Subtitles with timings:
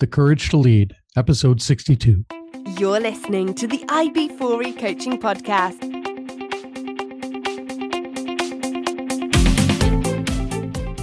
[0.00, 2.24] The Courage to Lead, episode 62.
[2.78, 5.78] You're listening to the IB4E Coaching Podcast.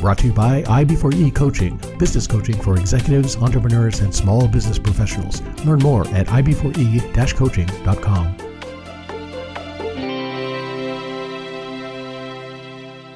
[0.02, 5.44] Brought to you by IB4E Coaching, business coaching for executives, entrepreneurs, and small business professionals.
[5.64, 8.36] Learn more at ib4e coaching.com.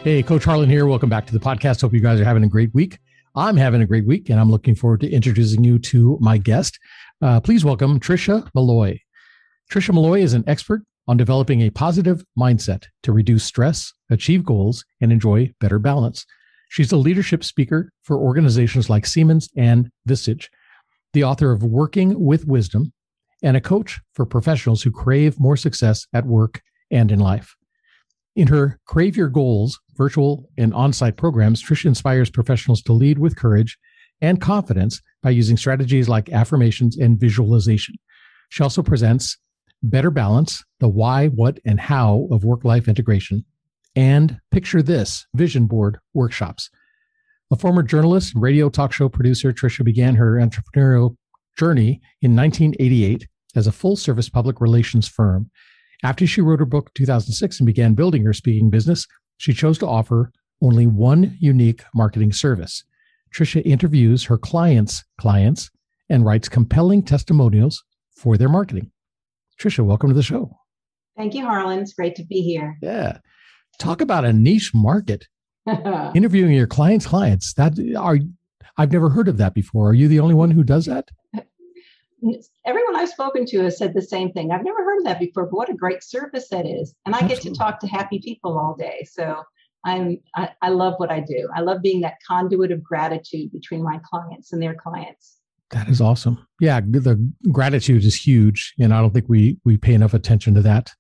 [0.04, 0.86] Hey, Coach Harlan here.
[0.86, 1.82] Welcome back to the podcast.
[1.82, 3.00] Hope you guys are having a great week.
[3.36, 6.78] I'm having a great week, and I'm looking forward to introducing you to my guest.
[7.22, 9.00] Uh, please welcome Tricia Molloy.
[9.72, 14.84] Tricia Molloy is an expert on developing a positive mindset to reduce stress, achieve goals,
[15.00, 16.26] and enjoy better balance.
[16.70, 20.48] She's a leadership speaker for organizations like Siemens and Vistage,
[21.14, 22.92] the author of Working with Wisdom,
[23.42, 27.56] and a coach for professionals who crave more success at work and in life.
[28.36, 33.20] In her Crave Your Goals virtual and on site programs, Tricia inspires professionals to lead
[33.20, 33.78] with courage
[34.22, 37.96] and confidence by using strategies like affirmations and visualization.
[38.50, 39.38] She also presents
[39.84, 43.44] Better Balance, the why, what, and how of work life integration,
[43.96, 46.70] and Picture This vision board workshops.
[47.52, 51.18] A former journalist and radio talk show producer, Tricia began her entrepreneurial
[51.58, 55.50] journey in 1988 as a full service public relations firm
[56.04, 59.08] after she wrote her book 2006 and began building her speaking business,
[59.38, 62.84] she chose to offer only one unique marketing service.
[63.34, 65.70] Tricia interviews her clients' clients
[66.10, 67.84] and writes compelling testimonials
[68.16, 68.92] for their marketing.
[69.60, 70.52] Tricia, welcome to the show.
[71.18, 71.80] Thank you, Harlan.
[71.80, 72.78] It's great to be here.
[72.82, 73.20] Yeah.
[73.80, 75.28] Talk about a niche market.
[76.16, 77.54] Interviewing your clients' clients.
[77.54, 78.18] That are
[78.78, 79.90] I've never heard of that before.
[79.90, 81.10] Are you the only one who does that?
[82.66, 84.52] Everyone I've spoken to has said the same thing.
[84.52, 86.96] I've never heard of that before, but what a great service that is.
[87.06, 87.50] And I Absolutely.
[87.50, 89.08] get to talk to happy people all day.
[89.10, 89.44] So
[89.84, 91.50] I'm I, I love what I do.
[91.56, 95.38] I love being that conduit of gratitude between my clients and their clients.
[95.72, 96.46] That is awesome.
[96.60, 100.62] Yeah, the gratitude is huge, and I don't think we we pay enough attention to
[100.62, 100.92] that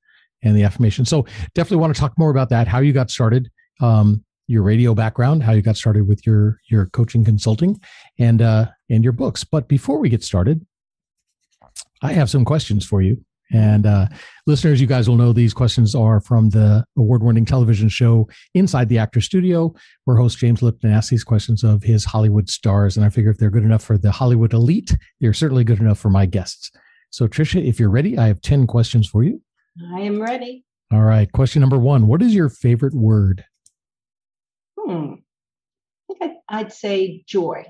[0.43, 1.05] and the affirmation.
[1.05, 2.67] So definitely want to talk more about that.
[2.67, 3.51] How you got started,
[3.81, 7.79] um, your radio background, how you got started with your your coaching consulting,
[8.17, 9.43] and uh, and your books.
[9.43, 10.65] But before we get started,
[12.01, 13.23] I have some questions for you.
[13.53, 14.07] And uh,
[14.47, 18.87] listeners, you guys will know these questions are from the award winning television show Inside
[18.87, 19.73] the Actor Studio,
[20.05, 22.95] where host James Lipton asks these questions of his Hollywood stars.
[22.95, 25.99] And I figure if they're good enough for the Hollywood elite, they're certainly good enough
[25.99, 26.71] for my guests.
[27.09, 29.41] So, Tricia, if you're ready, I have 10 questions for you.
[29.95, 30.63] I am ready.
[30.91, 31.29] All right.
[31.31, 33.45] Question number one What is your favorite word?
[34.79, 35.15] Hmm.
[36.09, 37.63] I think I'd say joy.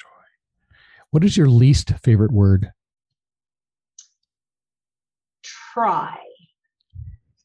[0.00, 0.76] Joy.
[1.10, 2.70] What is your least favorite word?
[5.76, 6.16] Try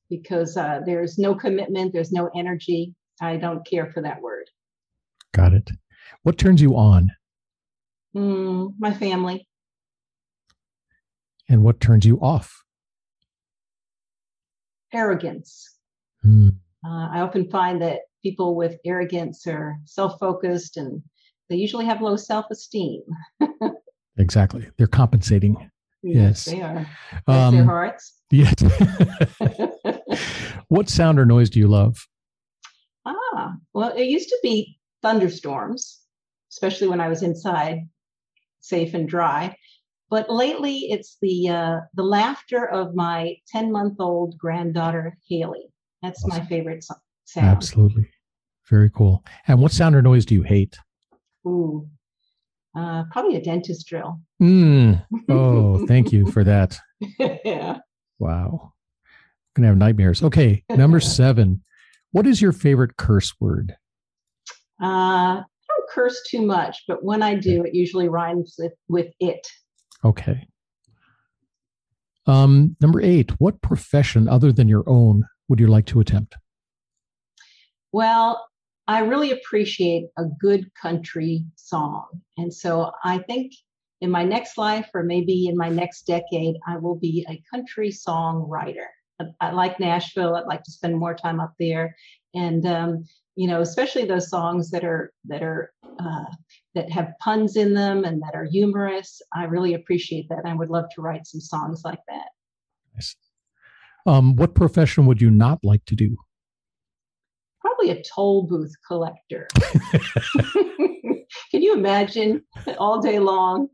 [0.09, 2.93] because uh, there's no commitment, there's no energy.
[3.21, 4.45] I don't care for that word.
[5.33, 5.71] Got it.
[6.23, 7.11] What turns you on?
[8.15, 9.47] Mm, my family.
[11.47, 12.63] And what turns you off?
[14.93, 15.77] Arrogance.
[16.25, 16.57] Mm.
[16.85, 21.01] Uh, I often find that people with arrogance are self focused and
[21.49, 23.01] they usually have low self esteem.
[24.17, 24.67] exactly.
[24.77, 25.70] They're compensating.
[26.03, 26.49] Yes, yes.
[26.55, 26.87] they are.
[27.27, 28.13] Um, their hearts.
[28.31, 28.55] Yes.
[30.67, 32.07] what sound or noise do you love?
[33.05, 36.01] Ah, well, it used to be thunderstorms,
[36.51, 37.87] especially when I was inside,
[38.61, 39.55] safe and dry.
[40.09, 45.71] But lately, it's the uh, the laughter of my ten month old granddaughter Haley.
[46.01, 46.43] That's awesome.
[46.43, 46.83] my favorite
[47.25, 47.47] sound.
[47.47, 48.09] Absolutely,
[48.69, 49.23] very cool.
[49.47, 50.77] And what sound or noise do you hate?
[51.47, 51.87] Ooh,
[52.75, 54.19] uh, probably a dentist drill.
[54.41, 55.05] Mm.
[55.29, 56.77] Oh, thank you for that.
[57.45, 57.77] yeah.
[58.19, 58.73] Wow.
[59.55, 60.23] I'm going to have nightmares.
[60.23, 60.63] Okay.
[60.69, 61.63] Number seven.
[62.11, 63.75] What is your favorite curse word?
[64.81, 69.13] Uh, I don't curse too much, but when I do, it usually rhymes with, with
[69.19, 69.45] it.
[70.03, 70.47] Okay.
[72.27, 73.31] Um, number eight.
[73.39, 76.35] What profession other than your own would you like to attempt?
[77.91, 78.45] Well,
[78.91, 82.07] I really appreciate a good country song.
[82.37, 83.53] And so I think
[84.01, 87.89] in my next life or maybe in my next decade, I will be a country
[87.89, 88.87] song writer.
[89.21, 90.35] I, I like Nashville.
[90.35, 91.95] I'd like to spend more time up there.
[92.33, 93.05] And, um,
[93.35, 96.25] you know, especially those songs that are, that are, uh,
[96.75, 99.21] that have puns in them and that are humorous.
[99.33, 100.45] I really appreciate that.
[100.45, 102.27] I would love to write some songs like that.
[102.93, 103.15] Nice.
[104.05, 106.17] Um, what profession would you not like to do?
[107.61, 109.47] Probably a toll booth collector.
[111.51, 112.43] Can you imagine
[112.77, 113.67] all day long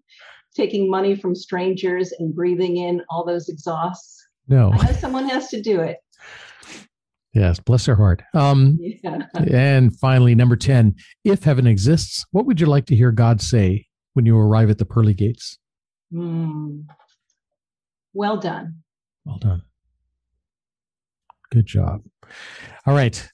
[0.55, 4.25] taking money from strangers and breathing in all those exhausts?
[4.47, 4.71] No.
[4.73, 5.97] I know someone has to do it.
[7.33, 8.23] Yes, bless their heart.
[8.33, 9.19] Um, yeah.
[9.51, 13.85] And finally, number 10 if heaven exists, what would you like to hear God say
[14.13, 15.59] when you arrive at the pearly gates?
[16.11, 16.85] Mm.
[18.13, 18.77] Well done.
[19.25, 19.61] Well done.
[21.51, 22.01] Good job.
[22.85, 23.29] All right.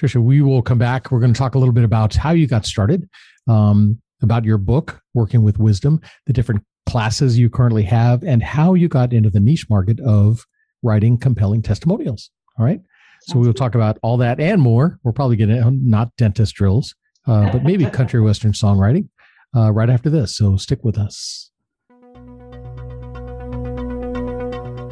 [0.00, 1.10] Tricia, we will come back.
[1.10, 3.08] We're going to talk a little bit about how you got started,
[3.48, 8.74] um, about your book, Working with Wisdom, the different classes you currently have, and how
[8.74, 10.46] you got into the niche market of
[10.82, 12.30] writing compelling testimonials.
[12.58, 12.80] All right.
[13.22, 14.98] So we will talk about all that and more.
[15.02, 16.94] We're probably going to not dentist drills,
[17.26, 19.08] uh, but maybe country western songwriting
[19.54, 20.34] uh, right after this.
[20.34, 21.49] So stick with us.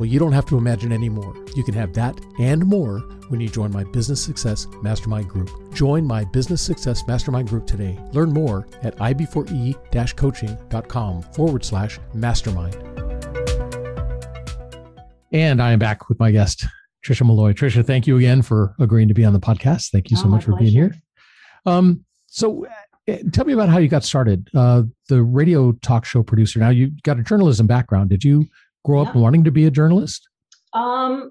[0.00, 1.34] Well, you don't have to imagine anymore.
[1.54, 5.50] You can have that and more when you join my Business Success Mastermind Group.
[5.74, 7.98] Join my Business Success Mastermind Group today.
[8.12, 12.76] Learn more at ib4e coaching.com forward slash mastermind.
[15.32, 16.64] And I am back with my guest,
[17.04, 17.52] Tricia Molloy.
[17.52, 19.90] Tricia, thank you again for agreeing to be on the podcast.
[19.90, 20.62] Thank you so oh, much for pleasure.
[20.62, 20.94] being here.
[21.66, 22.66] Um, so,
[23.06, 24.48] uh, tell me about how you got started.
[24.54, 26.58] Uh, the radio talk show producer.
[26.58, 28.08] Now, you got a journalism background.
[28.08, 28.46] Did you
[28.84, 30.28] grow up wanting to be a journalist?
[30.72, 31.30] Um,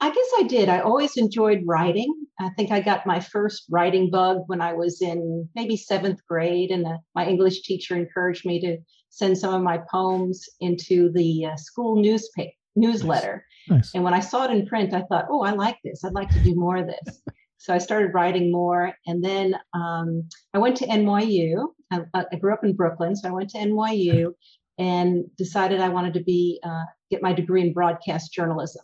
[0.00, 0.68] I guess I did.
[0.68, 2.14] I always enjoyed writing.
[2.38, 6.70] I think I got my first writing bug when I was in maybe seventh grade,
[6.70, 8.76] and uh, my English teacher encouraged me to
[9.08, 13.44] send some of my poems into the uh, school newspaper newsletter.
[13.68, 13.76] Nice.
[13.76, 13.94] Nice.
[13.94, 16.04] And when I saw it in print, I thought, "Oh, I like this.
[16.04, 17.22] I'd like to do more of this."
[17.56, 21.68] so I started writing more, and then um, I went to NYU.
[21.90, 24.32] I, I, grew up in Brooklyn, so I went to NYU,
[24.78, 28.82] and decided I wanted to be uh, get my degree in broadcast journalism.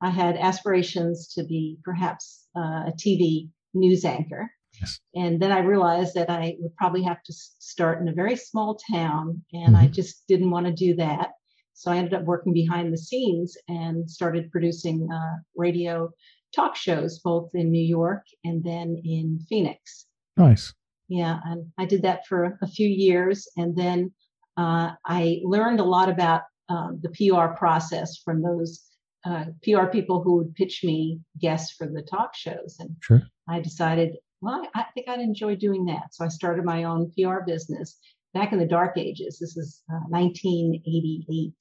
[0.00, 4.50] I had aspirations to be perhaps uh, a TV news anchor.
[4.80, 5.00] Yes.
[5.14, 8.78] And then I realized that I would probably have to start in a very small
[8.90, 9.84] town, and mm-hmm.
[9.84, 11.32] I just didn't want to do that.
[11.74, 16.10] So I ended up working behind the scenes and started producing uh, radio
[16.54, 20.06] talk shows both in New York and then in Phoenix.
[20.36, 20.72] Nice.
[21.08, 24.12] Yeah, and I did that for a few years, and then
[24.56, 28.82] uh, I learned a lot about um, the PR process from those
[29.24, 32.76] uh, PR people who would pitch me guests for the talk shows.
[32.78, 33.22] And sure.
[33.48, 36.14] I decided, well, I, I think I'd enjoy doing that.
[36.14, 37.98] So I started my own PR business
[38.34, 39.38] back in the dark ages.
[39.38, 41.52] This is uh, 1988.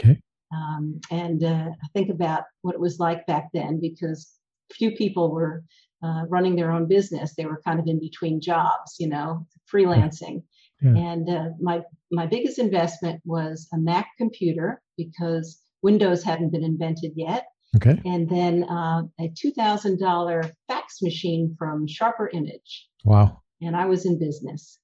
[0.00, 0.20] Okay.
[0.54, 4.32] Um, and uh, I think about what it was like back then because
[4.72, 5.62] few people were
[6.02, 7.34] uh, running their own business.
[7.34, 10.42] They were kind of in between jobs, you know, freelancing.
[10.80, 10.96] Yeah.
[10.96, 11.82] And uh, my
[12.14, 17.46] my biggest investment was a Mac computer because Windows hadn't been invented yet.
[17.76, 18.00] Okay.
[18.04, 22.88] And then uh, a two thousand dollar fax machine from Sharper Image.
[23.04, 23.42] Wow.
[23.60, 24.78] And I was in business.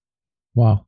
[0.54, 0.86] Wow.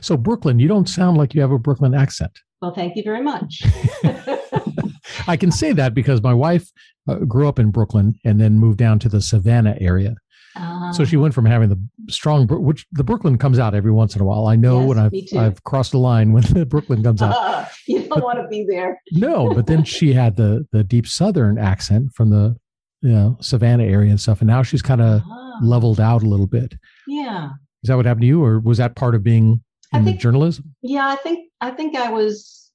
[0.00, 2.32] So Brooklyn, you don't sound like you have a Brooklyn accent.
[2.60, 3.62] Well, thank you very much.
[5.26, 6.70] I can say that because my wife
[7.08, 10.16] uh, grew up in Brooklyn and then moved down to the Savannah area.
[10.56, 14.14] Uh, so she went from having the strong, which the Brooklyn comes out every once
[14.14, 14.46] in a while.
[14.46, 17.34] I know yes, when I've I've crossed the line when the Brooklyn comes out.
[17.36, 19.00] Uh, you don't but, want to be there.
[19.12, 22.56] no, but then she had the the deep Southern accent from the
[23.02, 26.26] you know Savannah area and stuff, and now she's kind of uh, leveled out a
[26.26, 26.74] little bit.
[27.06, 27.50] Yeah.
[27.82, 30.74] Is that what happened to you, or was that part of being in think, journalism?
[30.82, 32.72] Yeah, I think I think I was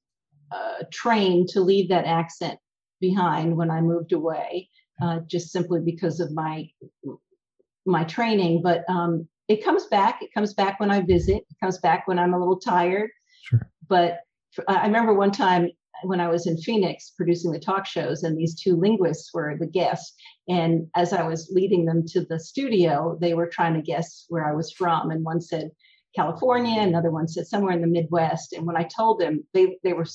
[0.52, 2.60] uh, trained to leave that accent
[3.00, 4.70] behind when I moved away,
[5.02, 6.70] uh, just simply because of my
[7.86, 10.22] my training, but um, it comes back.
[10.22, 11.38] It comes back when I visit.
[11.38, 13.10] It comes back when I'm a little tired.
[13.44, 13.70] Sure.
[13.88, 14.20] But
[14.68, 15.70] I remember one time
[16.04, 19.68] when I was in Phoenix producing the talk shows, and these two linguists were the
[19.68, 20.14] guests.
[20.48, 24.46] And as I was leading them to the studio, they were trying to guess where
[24.48, 25.12] I was from.
[25.12, 25.72] And one said
[26.16, 28.54] California, another one said somewhere in the Midwest.
[28.54, 30.06] And when I told them, they they were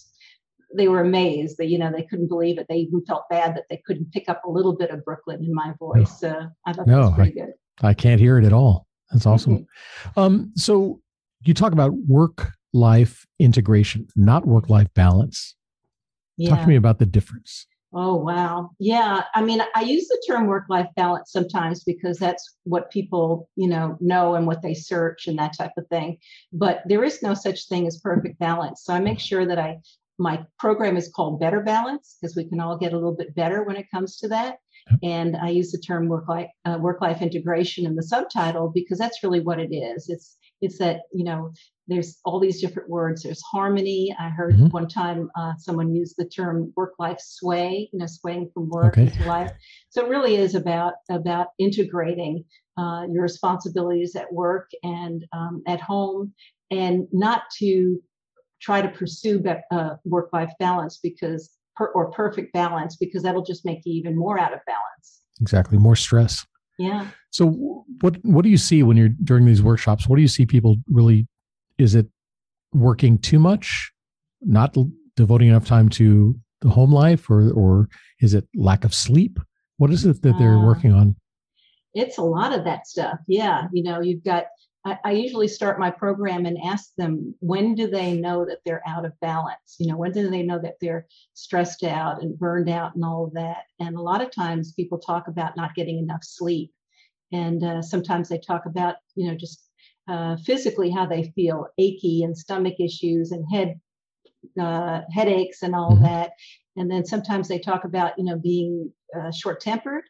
[0.75, 2.67] they were amazed that you know they couldn't believe it.
[2.69, 5.55] They even felt bad that they couldn't pick up a little bit of Brooklyn in
[5.55, 6.23] my voice.
[6.23, 6.31] No.
[6.31, 7.55] Uh, I thought no, that was pretty I, good.
[7.83, 8.87] I can't hear it at all.
[9.11, 9.59] That's awesome.
[9.59, 10.21] Mm-hmm.
[10.21, 11.01] Um, so
[11.45, 15.55] you talk about work life integration, not work life balance.
[16.37, 16.51] Yeah.
[16.51, 17.67] Talk to me about the difference.
[17.95, 18.73] Oh, wow.
[18.79, 19.23] Yeah.
[19.35, 23.69] I mean, I use the term work life balance sometimes because that's what people, you
[23.69, 26.19] know, know and what they search and that type of thing.
[26.53, 28.83] But there is no such thing as perfect balance.
[28.85, 29.79] So I make sure that I
[30.19, 33.65] my program is called Better Balance because we can all get a little bit better
[33.65, 34.59] when it comes to that.
[35.03, 38.99] And I use the term work life uh, work life integration in the subtitle because
[38.99, 40.09] that's really what it is.
[40.09, 41.53] It's it's that you know
[41.89, 43.23] there's all these different words.
[43.23, 44.15] There's harmony.
[44.19, 44.69] I heard mm-hmm.
[44.69, 47.89] one time uh, someone use the term work life sway.
[47.93, 49.03] You know, swaying from work okay.
[49.03, 49.51] into life.
[49.91, 52.45] So it really is about about integrating
[52.79, 56.33] uh, your responsibilities at work and um, at home,
[56.71, 58.01] and not to
[58.61, 63.65] try to pursue uh, work life balance because per, or perfect balance because that'll just
[63.65, 65.23] make you even more out of balance.
[65.41, 66.47] Exactly, more stress.
[66.79, 67.09] Yeah.
[67.31, 70.09] So what what do you see when you're during these workshops?
[70.09, 71.27] What do you see people really?
[71.79, 72.07] Is it
[72.73, 73.93] working too much,
[74.43, 74.77] not
[75.17, 77.89] devoting enough time to the home life, or or
[78.21, 79.39] is it lack of sleep?
[79.79, 81.17] What is it that they're uh, working on?
[81.95, 83.19] It's a lot of that stuff.
[83.27, 84.45] Yeah, you know, you've got
[84.87, 88.85] I, I, usually start my program and ask them when do they know that they're
[88.87, 89.77] out of balance?
[89.79, 93.25] You know when do they know that they're stressed out and burned out and all
[93.25, 93.65] of that?
[93.81, 96.73] And a lot of times people talk about not getting enough sleep.
[97.33, 99.69] And uh, sometimes they talk about you know just
[100.09, 103.81] uh, physically how they feel achy and stomach issues and head
[104.61, 106.05] uh, headaches and all mm-hmm.
[106.05, 106.31] that.
[106.77, 110.05] And then sometimes they talk about you know being uh, short tempered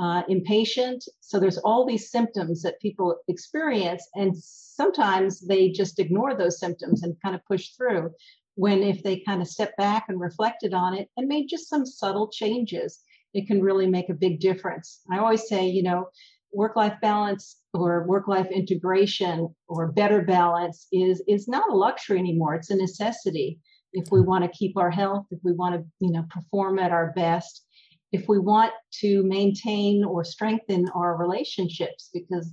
[0.00, 1.04] uh, impatient.
[1.20, 7.02] So there's all these symptoms that people experience, and sometimes they just ignore those symptoms
[7.02, 8.10] and kind of push through.
[8.54, 11.84] When if they kind of step back and reflected on it and made just some
[11.84, 13.02] subtle changes,
[13.34, 15.00] it can really make a big difference.
[15.12, 16.08] I always say, you know,
[16.52, 22.18] work life balance or work life integration or better balance is is not a luxury
[22.18, 23.58] anymore it's a necessity
[23.92, 26.90] if we want to keep our health if we want to you know perform at
[26.90, 27.66] our best
[28.12, 32.52] if we want to maintain or strengthen our relationships, because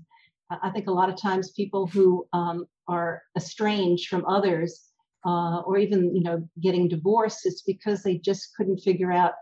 [0.50, 4.82] I think a lot of times people who um, are estranged from others,
[5.26, 9.34] uh, or even you know getting divorced, it's because they just couldn't figure out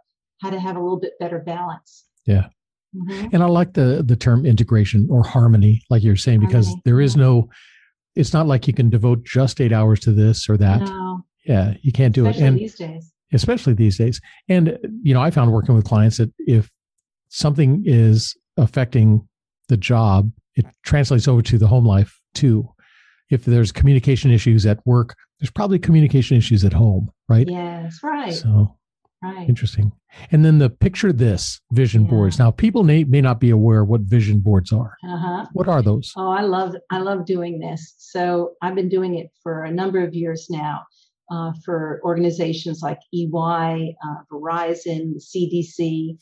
[0.42, 2.06] how to have a little bit better balance.
[2.26, 2.48] Yeah.
[2.96, 3.28] Mm-hmm.
[3.34, 6.82] And I like the the term integration or harmony, like you're saying, because harmony.
[6.86, 7.50] there is no.
[8.16, 10.80] It's not like you can devote just eight hours to this or that.
[10.80, 11.26] No.
[11.46, 12.48] Yeah, you can't do Especially it.
[12.48, 14.20] And these days especially these days.
[14.50, 16.70] And, you know, I found working with clients that if
[17.30, 19.28] something is affecting
[19.68, 22.68] the job, it translates over to the home life too.
[23.30, 27.48] If there's communication issues at work, there's probably communication issues at home, right?
[27.48, 28.34] Yes, right.
[28.34, 28.78] So,
[29.22, 29.50] right.
[29.50, 29.92] interesting.
[30.32, 32.12] And then the picture this vision yeah.
[32.12, 32.40] boards.
[32.40, 34.96] Now, people may, may not be aware what vision boards are.
[35.04, 35.46] Uh-huh.
[35.54, 36.14] What are those?
[36.16, 37.96] Oh, I love I love doing this.
[37.98, 40.86] So I've been doing it for a number of years now
[41.32, 46.18] uh, for organizations like EY, uh, Verizon, CDC.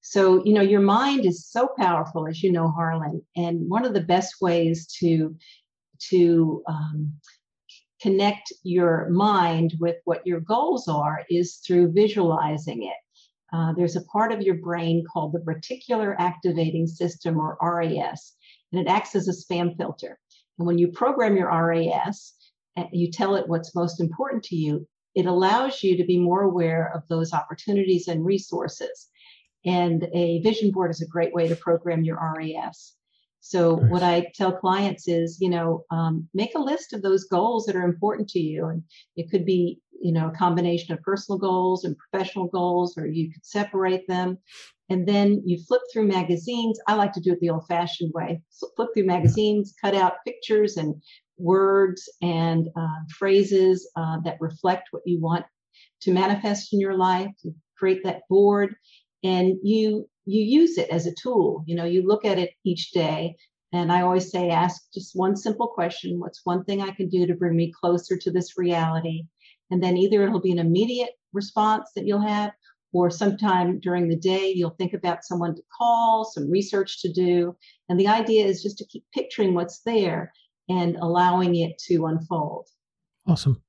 [0.00, 3.22] So, you know, your mind is so powerful, as you know, Harlan.
[3.36, 5.36] And one of the best ways to
[6.10, 7.12] to um,
[8.00, 12.96] connect your mind with what your goals are is through visualizing it.
[13.52, 18.34] Uh, there's a part of your brain called the reticular activating system, or RAS,
[18.72, 20.18] and it acts as a spam filter.
[20.58, 22.34] And when you program your RAS,
[22.92, 26.92] you tell it what's most important to you, it allows you to be more aware
[26.94, 29.08] of those opportunities and resources.
[29.64, 32.94] And a vision board is a great way to program your RAS.
[33.40, 33.90] So, nice.
[33.90, 37.76] what I tell clients is, you know, um, make a list of those goals that
[37.76, 38.66] are important to you.
[38.66, 38.82] And
[39.16, 43.32] it could be, you know, a combination of personal goals and professional goals, or you
[43.32, 44.38] could separate them.
[44.90, 46.80] And then you flip through magazines.
[46.86, 48.40] I like to do it the old fashioned way.
[48.48, 50.94] So flip through magazines, cut out pictures and
[51.38, 55.44] words and uh, phrases uh, that reflect what you want
[56.02, 58.74] to manifest in your life to create that board
[59.24, 61.64] and you you use it as a tool.
[61.66, 63.36] You know you look at it each day
[63.72, 67.26] and i always say ask just one simple question what's one thing i can do
[67.26, 69.24] to bring me closer to this reality?
[69.70, 72.52] And then either it'll be an immediate response that you'll have
[72.94, 77.56] or sometime during the day you'll think about someone to call some research to do
[77.88, 80.32] and the idea is just to keep picturing what's there
[80.68, 82.66] and allowing it to unfold.
[83.26, 83.62] Awesome.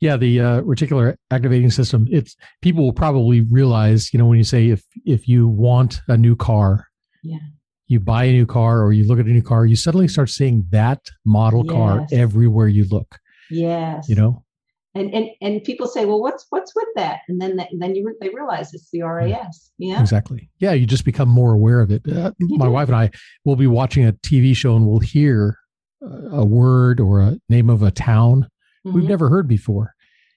[0.00, 2.06] Yeah, the uh, reticular activating system.
[2.10, 6.16] It's people will probably realize, you know, when you say if if you want a
[6.16, 6.86] new car,
[7.22, 7.38] yeah,
[7.86, 10.30] you buy a new car or you look at a new car, you suddenly start
[10.30, 11.72] seeing that model yes.
[11.72, 13.18] car everywhere you look.
[13.50, 14.08] Yes.
[14.08, 14.44] You know.
[14.96, 17.20] And, and and people say, well, what's what's with that?
[17.28, 19.72] And then that, then you they realize it's the RAS.
[19.76, 20.00] Yeah.
[20.00, 20.50] Exactly.
[20.60, 22.02] Yeah, you just become more aware of it.
[22.06, 23.10] Uh, my wife and I
[23.44, 25.58] will be watching a TV show and we'll hear
[26.32, 28.48] a word or a name of a town
[28.86, 28.94] mm-hmm.
[28.94, 29.94] we've never heard before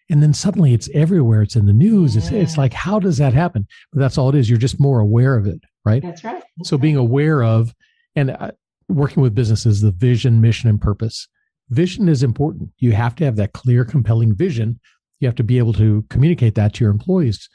[0.10, 2.22] and then suddenly it's everywhere it's in the news yeah.
[2.22, 5.00] it's, it's like how does that happen but that's all it is you're just more
[5.00, 7.74] aware of it right that's right that's so being aware of
[8.16, 8.52] and uh,
[8.90, 11.28] working with businesses the vision mission and purpose
[11.70, 14.80] vision is important you have to have that clear compelling vision
[15.20, 17.50] you have to be able to communicate that to your employees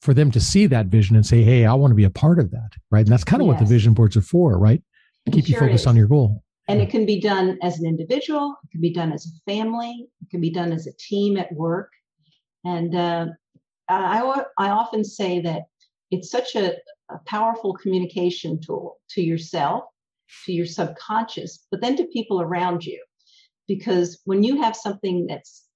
[0.00, 2.38] for them to see that vision and say, "Hey, I want to be a part
[2.38, 3.00] of that," right?
[3.00, 3.54] And that's kind of yes.
[3.54, 4.82] what the vision boards are for, right?
[5.26, 6.42] To keep sure you focused on your goal.
[6.68, 8.54] And it can be done as an individual.
[8.64, 10.08] It can be done as a family.
[10.20, 11.90] It can be done as a team at work.
[12.64, 13.26] And uh,
[13.88, 15.62] I, I often say that
[16.10, 16.74] it's such a,
[17.10, 19.84] a powerful communication tool to yourself,
[20.44, 23.02] to your subconscious, but then to people around you.
[23.66, 25.67] Because when you have something that's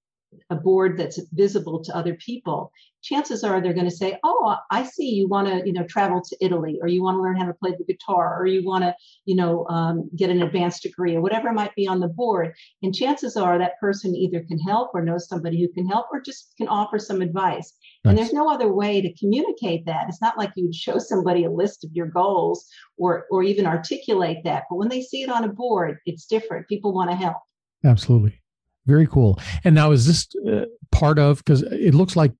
[0.49, 2.71] a board that's visible to other people,
[3.01, 6.21] chances are they're going to say, "Oh, I see you want to, you know, travel
[6.21, 8.83] to Italy, or you want to learn how to play the guitar, or you want
[8.83, 12.53] to, you know, um, get an advanced degree, or whatever might be on the board."
[12.81, 16.21] And chances are that person either can help, or knows somebody who can help, or
[16.21, 17.73] just can offer some advice.
[18.03, 18.09] Nice.
[18.09, 20.07] And there's no other way to communicate that.
[20.07, 22.65] It's not like you'd show somebody a list of your goals,
[22.97, 24.63] or or even articulate that.
[24.69, 26.67] But when they see it on a board, it's different.
[26.67, 27.37] People want to help.
[27.83, 28.39] Absolutely.
[28.85, 29.39] Very cool.
[29.63, 32.31] And now, is this uh, part of because it looks like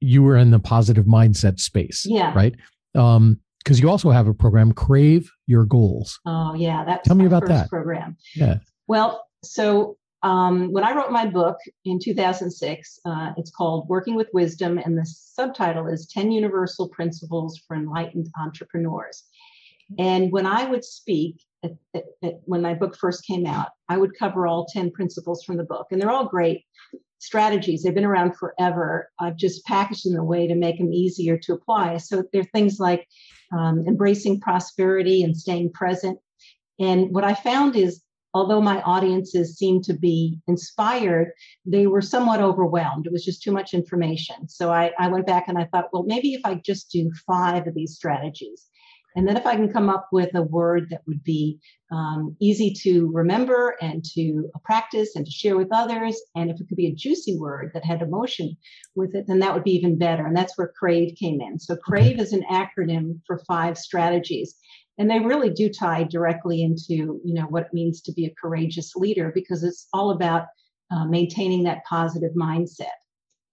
[0.00, 2.54] you were in the positive mindset space, yeah, right?
[2.94, 6.20] Um, because you also have a program, Crave Your Goals.
[6.26, 8.16] Oh yeah, that tell me about that program.
[8.34, 8.58] Yeah.
[8.86, 14.28] Well, so um, when I wrote my book in 2006, uh, it's called Working with
[14.32, 19.24] Wisdom, and the subtitle is 10 Universal Principles for Enlightened Entrepreneurs.
[19.98, 23.96] And when I would speak, at, at, at, when my book first came out, I
[23.96, 25.86] would cover all 10 principles from the book.
[25.90, 26.64] And they're all great
[27.18, 27.82] strategies.
[27.82, 29.10] They've been around forever.
[29.18, 31.96] I've just packaged them in a way to make them easier to apply.
[31.98, 33.06] So they're things like
[33.56, 36.18] um, embracing prosperity and staying present.
[36.78, 38.02] And what I found is,
[38.34, 41.32] although my audiences seemed to be inspired,
[41.64, 43.06] they were somewhat overwhelmed.
[43.06, 44.48] It was just too much information.
[44.48, 47.66] So I, I went back and I thought, well, maybe if I just do five
[47.66, 48.66] of these strategies,
[49.16, 51.60] and then if I can come up with a word that would be
[51.92, 56.68] um, easy to remember and to practice and to share with others, and if it
[56.68, 58.56] could be a juicy word that had emotion
[58.96, 60.26] with it, then that would be even better.
[60.26, 61.60] And that's where CRAVE came in.
[61.60, 64.56] So CRAVE is an acronym for five strategies.
[64.98, 68.34] And they really do tie directly into, you know, what it means to be a
[68.40, 70.46] courageous leader because it's all about
[70.90, 72.94] uh, maintaining that positive mindset.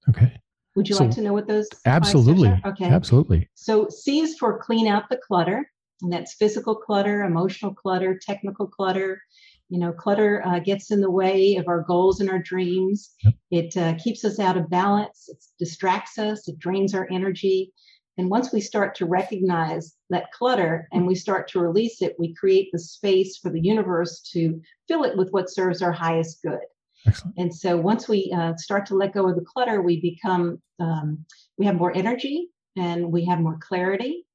[0.10, 0.41] Okay.
[0.76, 1.68] Would you so, like to know what those?
[1.86, 2.54] Absolutely.
[2.66, 2.86] Okay.
[2.86, 3.50] Absolutely.
[3.56, 5.70] So C is for clean out the clutter,
[6.02, 9.22] and that's physical clutter, emotional clutter, technical clutter.
[9.70, 13.12] You know, clutter uh, gets in the way of our goals and our dreams.
[13.24, 13.34] Yep.
[13.52, 15.30] It uh, keeps us out of balance.
[15.30, 16.48] It distracts us.
[16.48, 17.72] It drains our energy.
[18.18, 22.34] And once we start to recognize that clutter and we start to release it, we
[22.34, 26.60] create the space for the universe to fill it with what serves our highest good.
[27.08, 27.36] Excellent.
[27.38, 31.26] And so once we uh, start to let go of the clutter, we become um,
[31.58, 34.26] we have more energy and we have more clarity,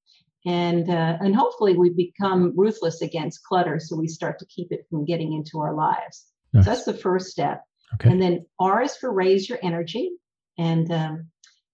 [0.45, 4.87] and uh, and hopefully we become ruthless against clutter, so we start to keep it
[4.91, 6.27] from getting into our lives.
[6.53, 6.65] Nice.
[6.65, 7.63] So that's the first step.
[7.95, 8.11] Okay.
[8.11, 10.11] And then R is for raise your energy,
[10.59, 11.29] and um,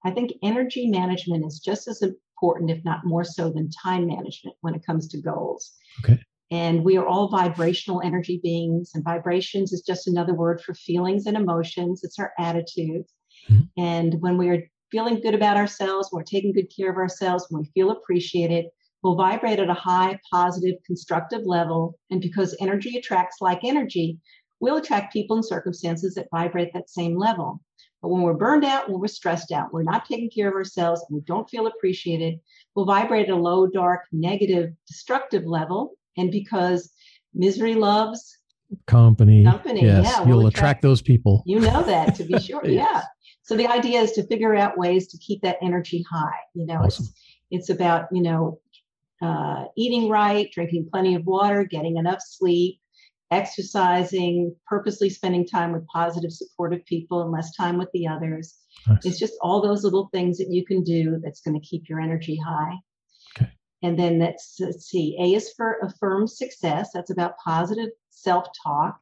[0.05, 4.57] I think energy management is just as important, if not more so, than time management
[4.61, 5.73] when it comes to goals.
[6.05, 6.21] Okay.
[6.53, 11.25] And we are all vibrational energy beings, and vibrations is just another word for feelings
[11.25, 12.05] and emotions.
[12.05, 13.05] It's our attitude.
[13.49, 13.83] Mm-hmm.
[13.83, 17.47] And when we are feeling good about ourselves, when we're taking good care of ourselves,
[17.49, 18.67] when we feel appreciated,
[19.03, 21.99] we'll vibrate at a high, positive, constructive level.
[22.11, 24.19] And because energy attracts like energy,
[24.61, 27.63] we'll attract people and circumstances that vibrate that same level.
[28.03, 31.03] But when we're burned out, when we're stressed out, we're not taking care of ourselves,
[31.09, 32.41] and we don't feel appreciated,
[32.75, 35.95] we'll vibrate at a low, dark, negative, destructive level.
[36.17, 36.91] And because
[37.35, 38.39] misery loves
[38.87, 41.43] company, company, yes, yeah, you'll we'll attract, attract, those people.
[41.47, 42.65] You know that to be sure.
[42.65, 42.89] yes.
[42.91, 43.03] Yeah.
[43.43, 46.39] So the idea is to figure out ways to keep that energy high.
[46.55, 47.07] You know, awesome.
[47.07, 47.13] it's
[47.51, 48.61] it's about you know
[49.21, 52.81] uh, eating right, drinking plenty of water, getting enough sleep,
[53.31, 58.57] exercising, purposely spending time with positive, supportive people and less time with the others.
[58.87, 59.07] Nice.
[59.07, 62.01] It's just all those little things that you can do that's going to keep your
[62.01, 62.75] energy high.
[63.83, 66.91] And then that's, let's see, A is for affirm success.
[66.95, 68.99] That's about positive self talk.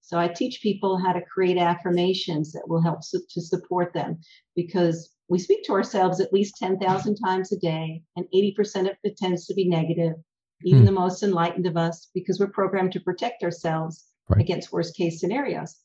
[0.00, 4.18] So I teach people how to create affirmations that will help su- to support them
[4.54, 9.16] because we speak to ourselves at least 10,000 times a day, and 80% of it
[9.16, 10.16] tends to be negative,
[10.62, 10.86] even hmm.
[10.86, 14.40] the most enlightened of us, because we're programmed to protect ourselves right.
[14.42, 15.76] against worst case scenarios.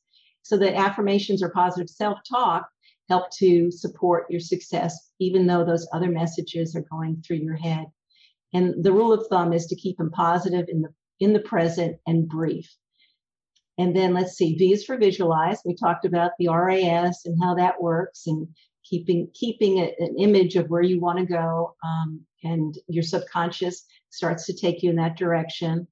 [0.41, 2.67] So the affirmations or positive self talk
[3.07, 7.85] help to support your success, even though those other messages are going through your head.
[8.53, 11.97] And the rule of thumb is to keep them positive in the in the present
[12.07, 12.73] and brief.
[13.77, 15.59] And then let's see, V is for visualize.
[15.65, 18.47] We talked about the RAS and how that works and
[18.83, 21.75] keeping keeping a, an image of where you want to go.
[21.83, 25.87] Um, and your subconscious starts to take you in that direction.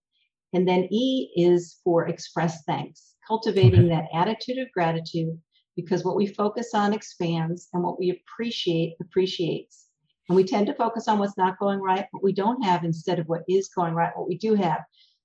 [0.54, 5.38] And then E is for express thanks, cultivating that attitude of gratitude
[5.76, 9.87] because what we focus on expands and what we appreciate appreciates.
[10.30, 13.20] And we tend to focus on what's not going right, what we don't have instead
[13.20, 14.82] of what is going right, what we do have.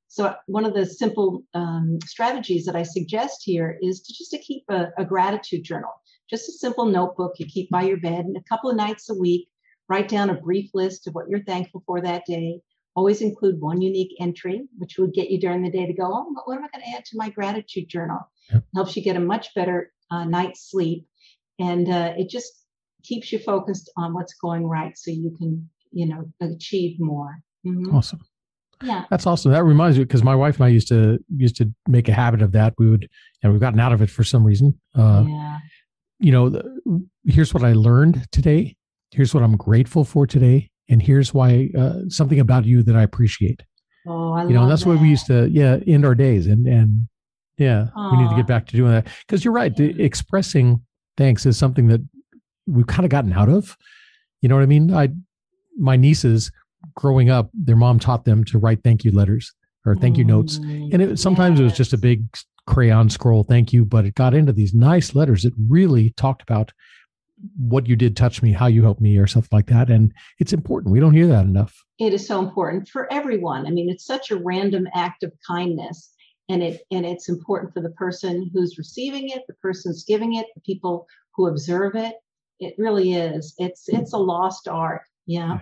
[0.09, 4.39] So one of the simple um, strategies that I suggest here is to just to
[4.39, 5.91] keep a, a gratitude journal,
[6.29, 9.15] just a simple notebook you keep by your bed, and a couple of nights a
[9.15, 9.49] week,
[9.89, 12.61] write down a brief list of what you're thankful for that day.
[12.95, 16.35] Always include one unique entry, which would get you during the day to go, oh,
[16.45, 18.21] what am I going to add to my gratitude journal?
[18.53, 18.65] Yep.
[18.75, 21.07] Helps you get a much better uh, night's sleep,
[21.59, 22.62] and uh, it just
[23.03, 27.37] keeps you focused on what's going right, so you can, you know, achieve more.
[27.67, 27.95] Mm-hmm.
[27.95, 28.21] Awesome.
[28.83, 29.05] Yeah.
[29.11, 29.53] That's awesome.
[29.53, 32.43] That reminds me because my wife and I used to used to make a habit
[32.43, 32.75] of that.
[32.79, 33.09] We would,
[33.43, 34.79] and we've gotten out of it for some reason.
[34.97, 35.59] Uh, yeah.
[36.19, 38.77] You know, the, here's what I learned today.
[39.13, 43.03] Here's what I'm grateful for today, and here's why uh, something about you that I
[43.03, 43.63] appreciate.
[44.07, 44.51] Oh, I love.
[44.51, 44.89] you know, that's that.
[44.89, 47.09] what we used to, yeah, end our days, and and
[47.59, 48.13] yeah, Aww.
[48.13, 49.73] we need to get back to doing that because you're right.
[49.79, 49.93] Yeah.
[49.99, 50.81] expressing
[51.17, 52.01] thanks is something that
[52.67, 53.77] we've kind of gotten out of.
[54.41, 54.93] You know what I mean?
[54.93, 55.09] I
[55.79, 56.51] my nieces
[56.95, 59.53] growing up, their mom taught them to write thank you letters
[59.87, 60.59] or thank you notes.
[60.59, 61.61] Mm, and it, sometimes yes.
[61.61, 62.25] it was just a big
[62.67, 66.73] crayon scroll thank you, but it got into these nice letters that really talked about
[67.59, 69.91] what you did touch me, how you helped me, or something like that.
[69.91, 70.93] And it's important.
[70.93, 71.85] We don't hear that enough.
[71.99, 73.67] It is so important for everyone.
[73.67, 76.11] I mean, it's such a random act of kindness.
[76.49, 80.47] And it and it's important for the person who's receiving it, the person's giving it,
[80.55, 82.17] the people who observe it.
[82.63, 83.55] It really is.
[83.59, 85.03] It's it's a lost art.
[85.27, 85.55] Yeah.
[85.55, 85.61] yeah.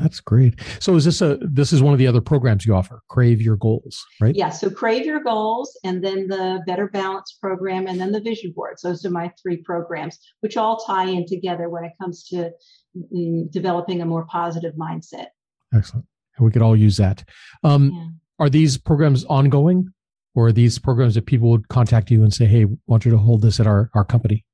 [0.00, 0.58] That's great.
[0.80, 3.56] So is this a this is one of the other programs you offer, Crave Your
[3.56, 4.34] Goals, right?
[4.34, 8.52] Yeah, so Crave Your Goals and then the Better Balance program and then the Vision
[8.56, 8.82] Boards.
[8.82, 12.50] Those are my three programs which all tie in together when it comes to
[12.96, 15.26] mm, developing a more positive mindset.
[15.74, 16.06] Excellent.
[16.38, 17.28] And we could all use that.
[17.62, 18.44] Um, yeah.
[18.46, 19.92] are these programs ongoing
[20.34, 23.18] or are these programs that people would contact you and say, "Hey, want you to
[23.18, 24.46] hold this at our our company?"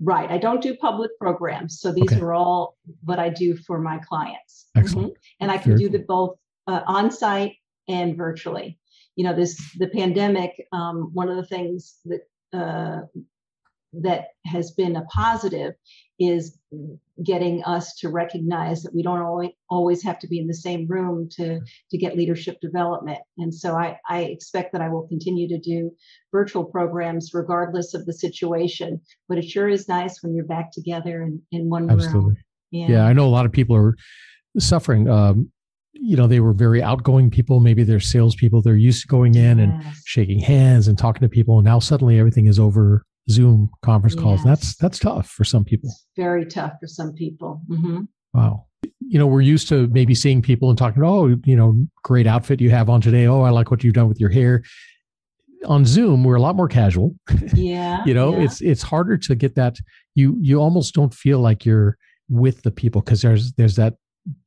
[0.00, 0.30] Right.
[0.30, 1.80] I don't do public programs.
[1.80, 2.20] So these okay.
[2.20, 4.66] are all what I do for my clients.
[4.76, 5.12] Excellent.
[5.12, 5.36] Mm-hmm.
[5.40, 7.54] And I can Very do them both uh, on site
[7.88, 8.78] and virtually.
[9.14, 10.66] You know, this the pandemic.
[10.72, 12.20] Um, one of the things that
[12.52, 13.02] uh,
[14.02, 15.74] that has been a positive
[16.18, 16.58] is
[17.22, 20.86] getting us to recognize that we don't always, always have to be in the same
[20.86, 23.18] room to, to get leadership development.
[23.38, 25.90] And so I, I expect that I will continue to do
[26.32, 29.00] virtual programs regardless of the situation.
[29.28, 32.20] But it sure is nice when you're back together in, in one Absolutely.
[32.20, 32.36] room.
[32.70, 32.88] Yeah.
[32.88, 33.94] yeah, I know a lot of people are
[34.58, 35.08] suffering.
[35.08, 35.50] Um,
[35.92, 37.60] you know, they were very outgoing people.
[37.60, 38.60] Maybe they're salespeople.
[38.60, 39.68] They're used to going in yes.
[39.68, 41.58] and shaking hands and talking to people.
[41.58, 44.40] And now suddenly everything is over Zoom conference calls.
[44.44, 44.46] Yes.
[44.46, 45.88] That's that's tough for some people.
[45.88, 47.62] It's very tough for some people.
[47.68, 48.02] Mm-hmm.
[48.34, 48.66] Wow.
[49.00, 52.60] You know, we're used to maybe seeing people and talking, oh, you know, great outfit
[52.60, 53.26] you have on today.
[53.26, 54.62] Oh, I like what you've done with your hair.
[55.64, 57.14] On Zoom, we're a lot more casual.
[57.54, 58.04] Yeah.
[58.04, 58.44] you know, yeah.
[58.44, 59.76] it's it's harder to get that.
[60.14, 61.96] You you almost don't feel like you're
[62.28, 63.94] with the people because there's there's that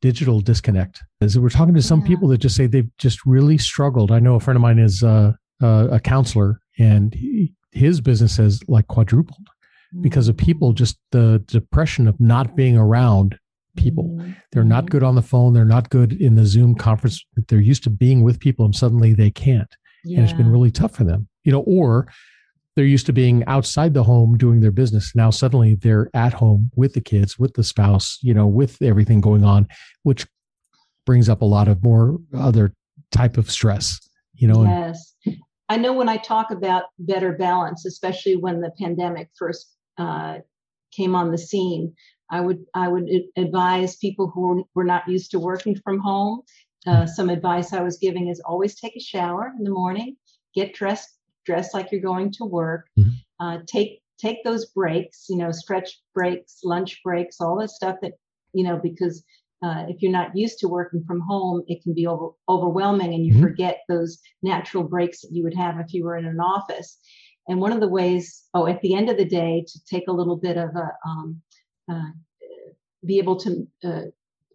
[0.01, 1.03] digital disconnect.
[1.21, 2.07] As we're talking to some yeah.
[2.07, 4.11] people that just say they've just really struggled.
[4.11, 8.37] I know a friend of mine is uh, uh, a counselor, and he, his business
[8.37, 9.47] has like quadrupled
[10.01, 13.37] because of people just the depression of not being around
[13.75, 14.31] people mm-hmm.
[14.51, 14.91] they're not mm-hmm.
[14.91, 18.23] good on the phone they're not good in the zoom conference they're used to being
[18.23, 20.17] with people and suddenly they can't yeah.
[20.17, 22.07] and it's been really tough for them you know or
[22.75, 26.69] they're used to being outside the home doing their business now suddenly they're at home
[26.75, 29.67] with the kids with the spouse you know with everything going on
[30.03, 30.25] which
[31.05, 32.73] brings up a lot of more other
[33.11, 33.99] type of stress
[34.33, 35.15] you know yes
[35.69, 40.39] I know when I talk about better balance, especially when the pandemic first uh,
[40.91, 41.93] came on the scene,
[42.31, 46.41] I would I would advise people who were not used to working from home.
[46.87, 50.15] Uh, some advice I was giving is always take a shower in the morning,
[50.55, 51.09] get dressed
[51.45, 53.09] dressed like you're going to work, mm-hmm.
[53.39, 58.13] uh, take take those breaks, you know, stretch breaks, lunch breaks, all that stuff that
[58.53, 59.23] you know because
[59.61, 63.25] uh, if you're not used to working from home, it can be over, overwhelming and
[63.25, 63.43] you mm-hmm.
[63.43, 66.97] forget those natural breaks that you would have if you were in an office.
[67.47, 70.13] And one of the ways, oh, at the end of the day, to take a
[70.13, 71.41] little bit of a, um,
[71.91, 72.09] uh,
[73.05, 74.01] be able to uh,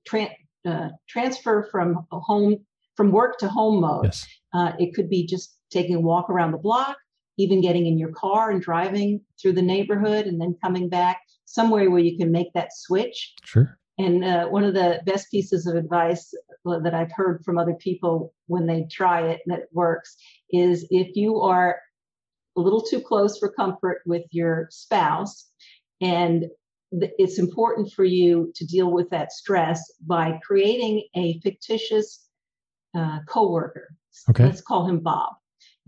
[0.07, 2.65] tra- uh, transfer from home,
[2.97, 4.05] from work to home mode.
[4.05, 4.27] Yes.
[4.55, 6.97] Uh, it could be just taking a walk around the block,
[7.37, 11.91] even getting in your car and driving through the neighborhood and then coming back somewhere
[11.91, 13.35] where you can make that switch.
[13.45, 13.79] Sure.
[13.99, 18.35] And uh, one of the best pieces of advice that I've heard from other people
[18.47, 20.17] when they try it and it works
[20.51, 21.79] is if you are
[22.57, 25.51] a little too close for comfort with your spouse
[26.01, 26.47] and
[26.93, 32.29] it's important for you to deal with that stress by creating a fictitious
[32.97, 33.89] uh, coworker.
[34.31, 34.45] Okay.
[34.45, 35.33] Let's call him Bob.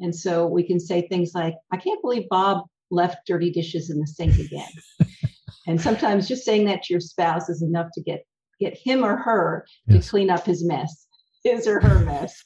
[0.01, 4.01] And so we can say things like, I can't believe Bob left dirty dishes in
[4.01, 4.69] the sink again.
[5.67, 8.25] And sometimes just saying that to your spouse is enough to get
[8.61, 11.07] get him or her to clean up his mess,
[11.45, 12.43] his or her mess.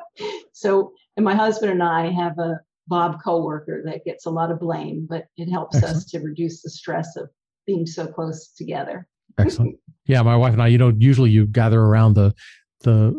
[0.52, 4.58] so, and my husband and I have a Bob coworker that gets a lot of
[4.58, 7.28] blame, but it helps us to reduce the stress of
[7.66, 9.06] being so close together.
[9.38, 9.76] Excellent.
[10.06, 12.34] Yeah, my wife and I, you know, usually you gather around the
[12.80, 13.14] the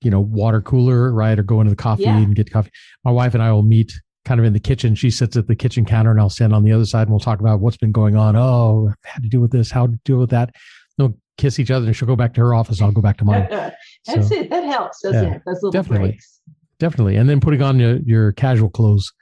[0.00, 2.16] you know water cooler, right, or go into the coffee Yeah.
[2.18, 2.70] and get coffee.
[3.04, 3.92] My wife and I will meet
[4.28, 4.94] kind of in the kitchen.
[4.94, 7.18] She sits at the kitchen counter, and I'll stand on the other side, and we'll
[7.20, 8.36] talk about what's been going on.
[8.36, 10.54] Oh, had to do with this, how to deal with that.
[10.98, 13.16] They'll kiss each other, and she'll go back to her office, and I'll go back
[13.18, 13.48] to mine.
[14.06, 14.50] That's So, it.
[14.50, 15.42] That helps, doesn't yeah, it?
[15.46, 16.10] Those little definitely.
[16.10, 16.40] breaks.
[16.78, 19.12] Definitely, and then putting on your, your casual clothes.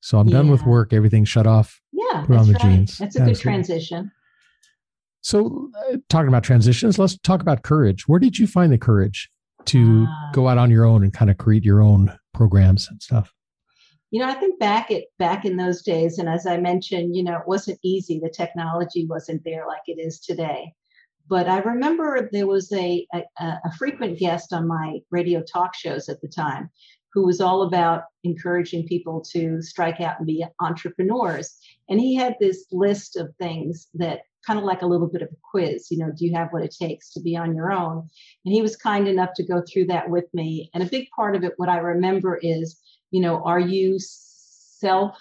[0.00, 0.92] So I'm done with work.
[0.92, 1.80] Everything's shut off.
[1.92, 2.62] Yeah, Put on the right.
[2.62, 2.98] jeans.
[2.98, 4.10] That's a good transition.
[5.20, 8.06] So, uh, talking about transitions, let's talk about courage.
[8.06, 9.28] Where did you find the courage
[9.66, 10.30] to Ah.
[10.32, 13.32] go out on your own and kind of create your own programs and stuff?
[14.10, 17.24] You know, I think back at back in those days, and as I mentioned, you
[17.24, 18.20] know, it wasn't easy.
[18.20, 20.72] The technology wasn't there like it is today.
[21.28, 26.08] But I remember there was a, a, a frequent guest on my radio talk shows
[26.08, 26.70] at the time
[27.12, 31.58] who was all about encouraging people to strike out and be entrepreneurs.
[31.88, 35.28] And he had this list of things that kind of like a little bit of
[35.32, 38.08] a quiz, you know, do you have what it takes to be on your own?
[38.44, 40.70] And he was kind enough to go through that with me.
[40.74, 42.78] And a big part of it, what I remember is,
[43.10, 45.16] you know, are you self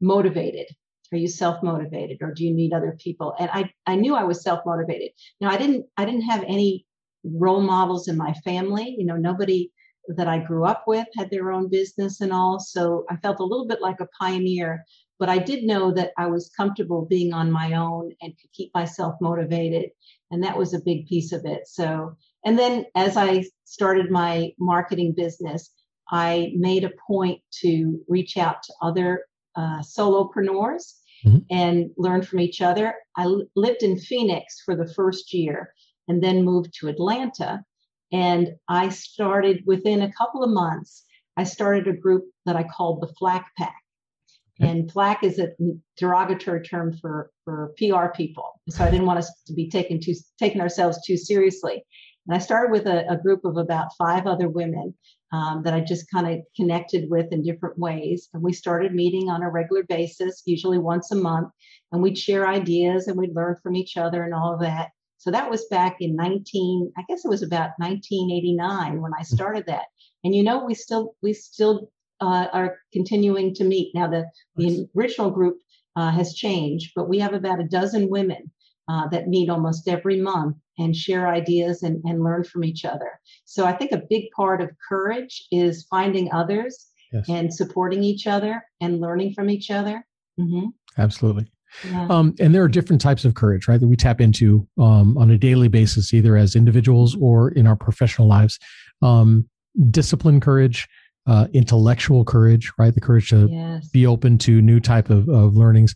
[0.00, 0.66] motivated?
[1.12, 3.34] Are you self motivated or do you need other people?
[3.38, 5.10] And I, I knew I was self motivated.
[5.40, 6.86] Now I didn't I didn't have any
[7.24, 8.94] role models in my family.
[8.98, 9.70] You know, nobody
[10.08, 12.60] that I grew up with had their own business and all.
[12.60, 14.84] So I felt a little bit like a pioneer,
[15.18, 18.72] but I did know that I was comfortable being on my own and could keep
[18.74, 19.90] myself motivated.
[20.30, 21.66] And that was a big piece of it.
[21.66, 25.72] So, and then as I started my marketing business,
[26.10, 29.24] I made a point to reach out to other
[29.56, 31.44] uh, solopreneurs Mhm.
[31.50, 32.94] and learn from each other.
[33.16, 35.72] I l- lived in Phoenix for the first year
[36.08, 37.64] and then moved to Atlanta.
[38.12, 41.04] And I started within a couple of months,
[41.38, 43.82] I started a group that I called the Flack Pack.
[44.60, 44.70] Okay.
[44.70, 45.48] And flack is a
[45.98, 48.60] derogatory term for, for PR people.
[48.68, 51.84] So I didn't want us to be taken too, taking ourselves too seriously.
[52.26, 54.94] And I started with a, a group of about five other women
[55.32, 58.28] um, that I just kind of connected with in different ways.
[58.32, 61.48] And we started meeting on a regular basis, usually once a month,
[61.92, 64.90] and we'd share ideas and we'd learn from each other and all of that.
[65.18, 69.66] So that was back in 19, I guess it was about 1989 when I started
[69.66, 69.86] that.
[70.22, 73.94] And you know, we still we still uh, are continuing to meet.
[73.94, 75.58] Now the the original group
[75.96, 78.50] uh, has changed, but we have about a dozen women
[78.88, 83.20] uh, that meet almost every month and share ideas and, and learn from each other.
[83.44, 88.26] So I think a big part of courage is finding others Yes, and supporting each
[88.26, 90.04] other and learning from each other.
[90.38, 90.66] hmm
[90.98, 91.46] absolutely.
[91.84, 92.06] Yeah.
[92.08, 95.30] Um, and there are different types of courage, right, that we tap into um, on
[95.30, 98.58] a daily basis, either as individuals or in our professional lives.
[99.02, 99.48] Um,
[99.90, 100.88] discipline courage,
[101.26, 103.88] uh, intellectual courage, right, the courage to yes.
[103.88, 105.94] be open to new type of, of learnings.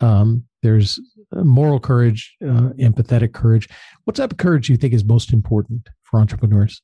[0.00, 1.00] Um, there's
[1.32, 3.68] moral courage, uh, empathetic courage.
[4.04, 6.80] What type of courage do you think is most important for entrepreneurs?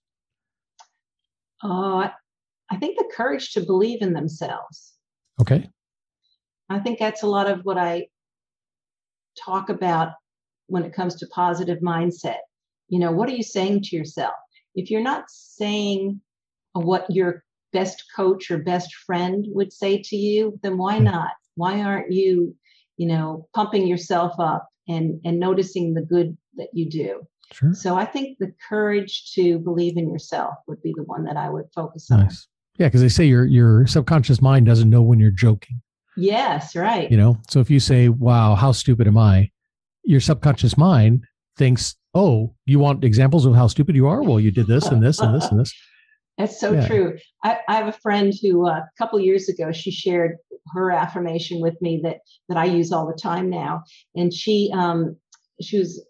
[1.62, 2.12] I-
[2.70, 4.94] I think the courage to believe in themselves.
[5.40, 5.68] Okay.
[6.68, 8.08] I think that's a lot of what I
[9.42, 10.12] talk about
[10.66, 12.38] when it comes to positive mindset.
[12.88, 14.34] You know, what are you saying to yourself?
[14.74, 16.20] If you're not saying
[16.72, 21.04] what your best coach or best friend would say to you, then why Hmm.
[21.04, 21.32] not?
[21.56, 22.56] Why aren't you,
[22.96, 27.22] you know, pumping yourself up and and noticing the good that you do?
[27.52, 27.74] Sure.
[27.74, 31.50] So I think the courage to believe in yourself would be the one that I
[31.50, 32.20] would focus on.
[32.20, 32.48] Nice.
[32.78, 35.80] Yeah, because they say your your subconscious mind doesn't know when you're joking.
[36.16, 37.10] Yes, right.
[37.10, 39.50] You know, so if you say, "Wow, how stupid am I?"
[40.04, 41.24] Your subconscious mind
[41.56, 44.22] thinks, "Oh, you want examples of how stupid you are?
[44.22, 45.72] Well, you did this and this and this and this."
[46.38, 46.86] That's so Yeah.
[46.88, 47.16] true.
[47.44, 50.36] I, I have a friend who uh, a couple years ago she shared
[50.72, 53.82] her affirmation with me that that I use all the time now,
[54.14, 55.16] and she um,
[55.60, 56.04] she was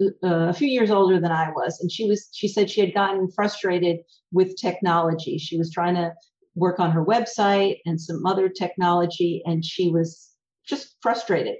[0.00, 2.94] uh, a few years older than I was, and she was she said she had
[2.94, 3.98] gotten frustrated
[4.32, 5.38] with technology.
[5.38, 6.12] She was trying to
[6.54, 10.30] work on her website and some other technology, and she was
[10.66, 11.56] just frustrated.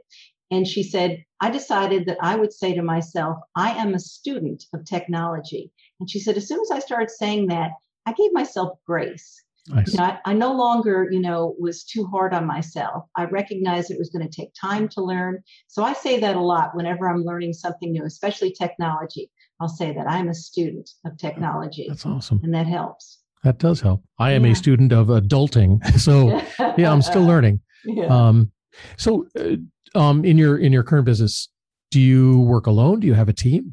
[0.51, 4.65] And she said, I decided that I would say to myself, I am a student
[4.75, 5.73] of technology.
[5.99, 7.71] And she said, as soon as I started saying that,
[8.05, 9.43] I gave myself grace.
[9.69, 13.05] You know, I, I no longer, you know, was too hard on myself.
[13.17, 15.39] I recognized it was going to take time to learn.
[15.69, 19.31] So I say that a lot whenever I'm learning something new, especially technology.
[19.61, 22.41] I'll say that I'm a student of technology, That's awesome.
[22.43, 23.21] and that helps.
[23.45, 24.03] That does help.
[24.19, 24.53] I am Yeah.
[24.53, 26.43] a student of adulting, so
[26.77, 27.61] yeah, I'm still learning.
[27.85, 28.07] Yeah.
[28.07, 28.51] Um,
[28.97, 29.57] So, uh,
[29.99, 31.49] um, in your in your current business,
[31.93, 32.99] do you work alone?
[33.01, 33.73] Do you have a team?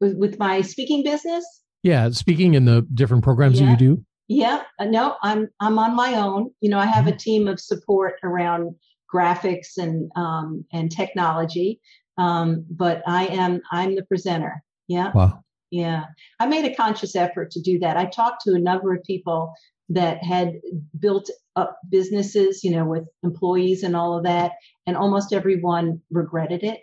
[0.00, 1.44] With, with my speaking business?
[1.82, 3.66] Yeah, speaking in the different programs Yeah.
[3.66, 4.04] that you do.
[4.28, 6.50] Yeah, uh, no, I'm I'm on my own.
[6.60, 8.74] You know, I have a team of support around
[9.12, 11.80] graphics and um, and technology,
[12.18, 14.62] um, but I am I'm the presenter.
[14.88, 15.42] Yeah, Wow.
[15.70, 16.04] yeah.
[16.40, 17.96] I made a conscious effort to do that.
[17.96, 19.52] I talked to a number of people
[19.90, 20.54] that had
[20.98, 24.52] built up businesses, you know, with employees and all of that,
[24.86, 26.80] and almost everyone regretted it.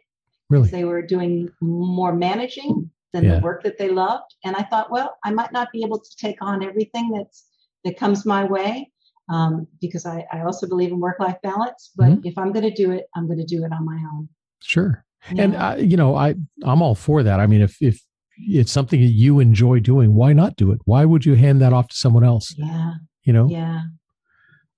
[0.49, 0.69] Really?
[0.69, 3.35] They were doing more managing than Yeah.
[3.35, 4.35] the work that they loved.
[4.43, 7.45] And I thought, well, I might not be able to take on everything that's
[7.83, 8.91] that comes my way
[9.29, 11.91] um, because I, I also believe in work life balance.
[11.95, 12.25] But Mhm.
[12.25, 14.29] if I'm going to do it, I'm going to do it on my own.
[14.61, 15.03] Sure.
[15.37, 15.69] And Yeah.
[15.69, 17.39] uh, you know, I I'm all for that.
[17.39, 17.99] I mean, if if
[18.37, 20.79] it's something that you enjoy doing, why not do it?
[20.85, 22.55] Why would you hand that off to someone else?
[22.57, 22.93] yeah,
[23.23, 23.47] You know.
[23.49, 23.81] yeah.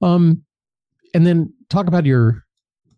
[0.01, 0.43] Um,
[1.13, 2.43] and then talk about your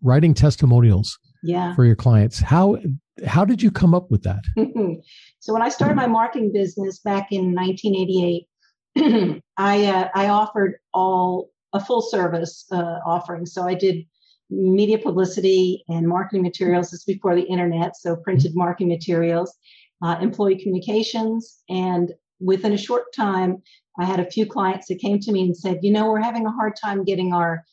[0.01, 1.75] writing testimonials Yeah.
[1.75, 2.39] for your clients.
[2.39, 2.77] How
[3.25, 4.43] how did you come up with that?
[5.39, 11.51] so when I started my marketing business back in 1988, I uh, I offered all
[11.73, 13.45] a full service uh, offering.
[13.45, 14.05] So I did
[14.49, 16.91] media publicity and marketing materials.
[16.91, 19.55] This is before the internet, so printed marketing materials,
[20.03, 23.61] uh, employee communications, and within a short time,
[23.97, 26.45] I had a few clients that came to me and said, you know, we're having
[26.45, 27.63] a hard time getting our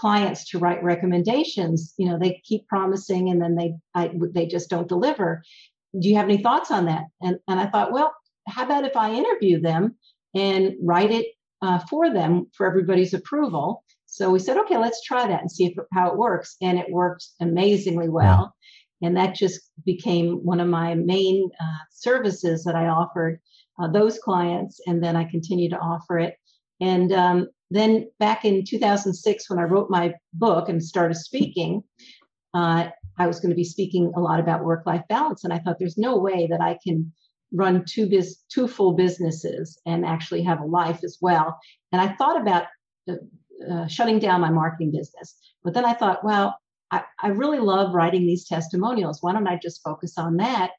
[0.00, 1.92] clients to write recommendations.
[1.98, 5.42] You know, they keep promising and then they I, they just don't deliver.
[5.98, 7.04] Do you have any thoughts on that?
[7.20, 8.14] And and I thought, well,
[8.48, 9.96] how about if I interview them
[10.34, 11.26] and write it
[11.60, 13.84] uh, for them for everybody's approval?
[14.06, 16.56] So we said, okay, let's try that and see if, how it works.
[16.60, 18.54] And it worked amazingly well.
[19.02, 23.40] And that just became one of my main uh, services that I offered
[23.78, 24.80] uh, those clients.
[24.86, 26.34] And then I continue to offer it.
[26.80, 31.82] And um, then back in 2006, when I wrote my book and started speaking,
[32.54, 35.78] uh, I was going to be speaking a lot about work-life balance, and I thought
[35.78, 37.12] there's no way that I can
[37.52, 41.58] run two biz- two full businesses and actually have a life as well.
[41.92, 42.64] And I thought about
[43.08, 43.14] uh,
[43.70, 46.56] uh, shutting down my marketing business, but then I thought, well,
[46.90, 49.18] I, I really love writing these testimonials.
[49.22, 50.70] Why don't I just focus on that?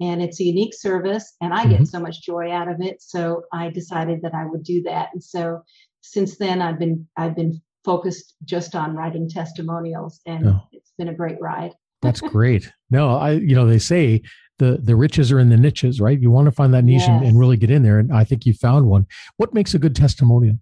[0.00, 1.86] And it's a unique service, and I get Mhm.
[1.88, 3.02] so much joy out of it.
[3.02, 5.10] So I decided that I would do that.
[5.12, 5.62] And so
[6.02, 10.60] since then, I've been I've been focused just on writing testimonials, and Oh.
[10.72, 11.72] it's been a great ride.
[12.02, 12.70] That's great.
[12.90, 14.22] No, I you know they say
[14.58, 16.20] the the riches are in the niches, right?
[16.20, 18.46] You want to find that niche and, and really get in there, and I think
[18.46, 19.06] you found one.
[19.36, 20.58] What makes a good testimonial?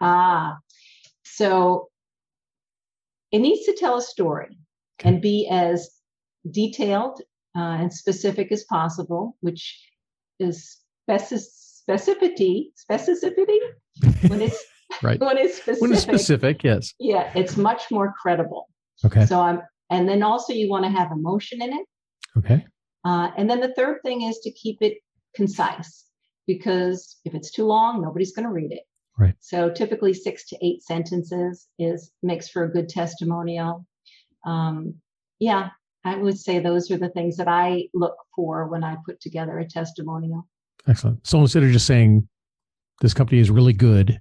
[0.00, 0.58] Ah,
[1.24, 1.88] so
[3.32, 4.56] it needs to tell a story
[5.00, 5.08] Okay.
[5.08, 5.90] and be as
[6.50, 7.20] detailed
[7.56, 9.80] uh, and specific as possible, which
[10.38, 10.76] is
[11.08, 11.48] speci-
[11.88, 13.58] specificity, specificity
[14.28, 14.62] when it's
[15.02, 15.20] Right.
[15.20, 15.82] when it's specific.
[15.82, 16.94] When it's specific, yes.
[16.98, 18.68] Yeah, it's much more credible.
[19.04, 19.26] Okay.
[19.26, 21.86] So I'm, and then also you want to have emotion in it.
[22.38, 22.64] Okay.
[23.04, 24.98] Uh, and then the third thing is to keep it
[25.34, 26.04] concise
[26.46, 28.82] because if it's too long, nobody's going to read it.
[29.18, 29.34] Right.
[29.40, 33.86] So typically six to eight sentences is makes for a good testimonial.
[34.44, 34.94] Um,
[35.38, 35.70] yeah,
[36.04, 39.58] I would say those are the things that I look for when I put together
[39.58, 40.46] a testimonial.
[40.86, 41.26] Excellent.
[41.26, 42.28] So instead of just saying
[43.00, 44.20] this company is really good,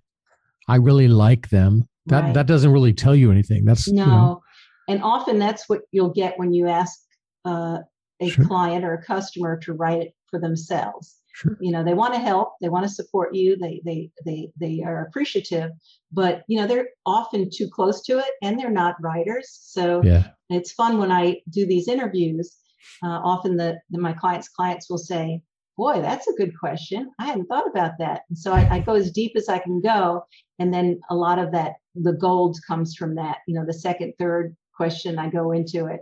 [0.67, 1.87] I really like them.
[2.07, 2.33] That Right.
[2.33, 3.65] that doesn't really tell you anything.
[3.65, 4.41] That's No, you know,
[4.87, 6.99] and often that's what you'll get when you ask
[7.45, 7.79] uh,
[8.19, 8.45] a Sure.
[8.45, 11.17] client or a customer to write it for themselves.
[11.35, 11.57] sure.
[11.61, 14.83] you know they want to help they want to support you they they they they
[14.85, 15.71] are appreciative
[16.11, 20.23] but you know they're often too close to it and they're not writers so Yeah.
[20.51, 22.55] it's fun when i do these interviews
[23.03, 25.41] uh, often the, the my clients clients will say
[25.75, 28.93] boy that's a good question i hadn't thought about that and so I, I go
[28.93, 30.23] as deep as i can go
[30.59, 34.13] and then a lot of that the gold comes from that you know the second
[34.19, 36.01] third question i go into it.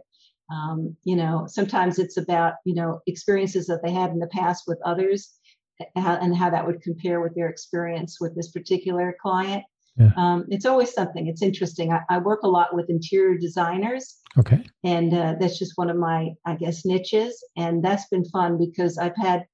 [0.51, 4.63] Um, you know sometimes it's about you know experiences that they had in the past
[4.67, 5.33] with others
[5.95, 9.63] how, and how that would compare with their experience with this particular client.
[9.97, 10.11] Yeah.
[10.15, 11.27] um, it's always something.
[11.27, 11.91] It's interesting.
[11.91, 14.17] I, I work a lot with interior designers.
[14.37, 14.63] Okay.
[14.85, 17.43] and uh, that's just one of my i guess niches.
[17.57, 19.45] And that's been fun because i've had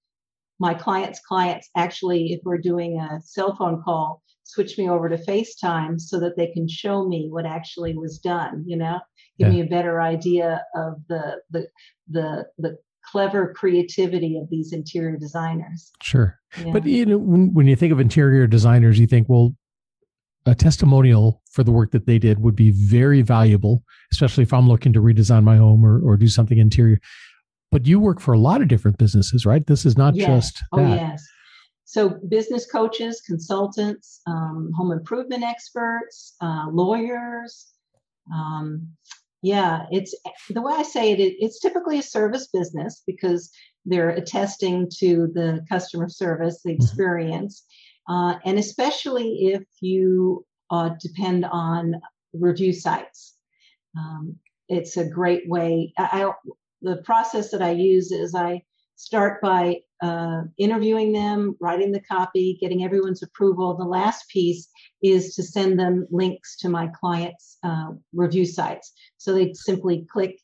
[0.60, 5.18] my clients clients actually if we're doing a cell phone call switch me over to
[5.18, 9.00] facetime so that they can show me what actually was done you know
[9.38, 9.54] give Yeah.
[9.56, 11.68] me a better idea of the the
[12.10, 12.78] the the
[13.12, 16.38] clever creativity of these interior designers Sure.
[16.64, 16.72] Yeah.
[16.74, 19.56] But you know, when, when you think of interior designers, you think, well,
[20.46, 24.68] a testimonial for the work that they did would be very valuable, especially if I'm
[24.68, 27.00] looking to redesign my home or, or do something interior.
[27.72, 29.66] But you work for a lot of different businesses, right?
[29.68, 30.28] This is not Yes.
[30.28, 30.96] just Oh, that.
[30.96, 31.28] yes.
[31.90, 37.72] So, business coaches, consultants, um, home improvement experts, uh, lawyers,
[38.34, 38.98] Um,
[39.42, 40.14] yeah, it's
[40.50, 43.50] the way I say it, it's typically a service business because
[43.86, 46.84] they're attesting to the customer service, the mm-hmm.
[46.84, 47.66] experience,
[48.10, 52.02] uh, and especially if you uh, depend on
[52.34, 53.38] review sites.
[53.98, 54.36] Um,
[54.68, 55.94] it's a great way.
[55.98, 56.32] I, I,
[56.82, 58.64] the process that I use is I
[58.98, 63.78] start by uh, interviewing them, writing the copy, getting everyone's approval.
[63.78, 64.68] The last piece
[65.02, 68.92] is to send them links to my clients' uh, review sites.
[69.18, 70.40] So they simply click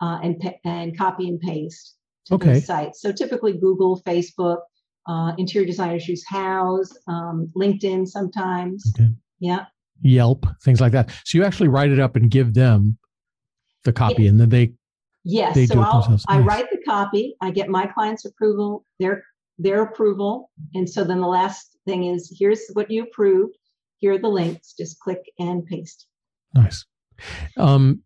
[0.00, 1.96] uh, and and copy and paste
[2.26, 2.54] to okay.
[2.54, 3.00] those sites.
[3.00, 4.58] So typically Google, Facebook,
[5.06, 8.92] uh, interior designers use Houzz, um, LinkedIn sometimes.
[8.98, 9.10] Okay.
[9.40, 9.64] Yeah.
[10.02, 11.10] Yelp, things like that.
[11.24, 12.98] So you actually write it up and give them
[13.84, 14.74] the copy, and then they
[15.28, 15.54] yes.
[15.54, 16.24] They so I'll, nice.
[16.28, 17.36] I write the copy.
[17.40, 19.24] I get my client's approval, their
[19.58, 23.56] their approval, and so then the last thing is here's what you approved.
[23.98, 24.74] Here are the links.
[24.78, 26.06] Just click and paste.
[26.54, 26.84] Nice.
[27.56, 28.02] Um,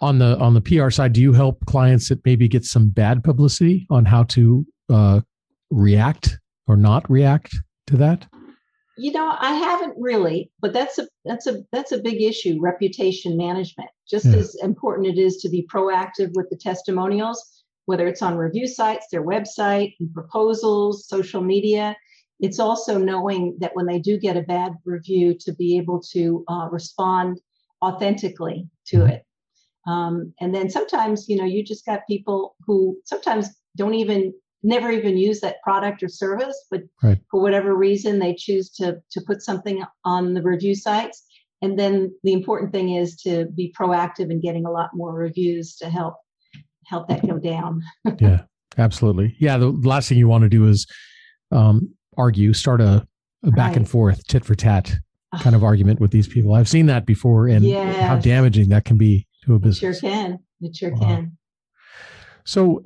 [0.00, 3.22] on the on the PR side, do you help clients that maybe get some bad
[3.22, 5.20] publicity on how to uh,
[5.70, 7.56] react or not react
[7.86, 8.26] to that?
[8.98, 12.58] You know, I haven't really, but that's a that's a that's a big issue.
[12.60, 14.36] Reputation management, just yeah.
[14.36, 19.06] as important it is to be proactive with the testimonials, whether it's on review sites,
[19.10, 21.94] their website, proposals, social media.
[22.40, 26.44] It's also knowing that when they do get a bad review, to be able to
[26.48, 27.40] uh, respond
[27.82, 29.10] authentically to mm-hmm.
[29.10, 29.22] it.
[29.86, 34.32] Um, and then sometimes, you know, you just got people who sometimes don't even
[34.62, 37.18] never even use that product or service, but right.
[37.30, 41.24] for whatever reason they choose to to put something on the review sites.
[41.62, 45.76] And then the important thing is to be proactive in getting a lot more reviews
[45.76, 46.14] to help
[46.84, 47.82] help that go down.
[48.20, 48.42] yeah,
[48.78, 49.36] absolutely.
[49.38, 50.86] Yeah, the last thing you want to do is
[51.50, 53.06] um, argue, start a,
[53.44, 53.76] a back right.
[53.78, 54.96] and forth, tit for tat
[55.40, 56.54] kind of argument with these people.
[56.54, 57.96] I've seen that before, and yes.
[58.00, 59.96] how damaging that can be to a business.
[59.96, 60.38] It sure can.
[60.60, 61.00] It sure wow.
[61.00, 61.38] can.
[62.44, 62.82] So,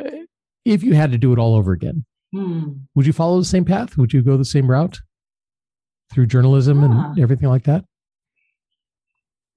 [0.64, 2.04] if you had to do it all over again,
[2.34, 2.72] hmm.
[2.94, 3.96] would you follow the same path?
[3.96, 4.98] Would you go the same route
[6.12, 7.84] through journalism and everything like that?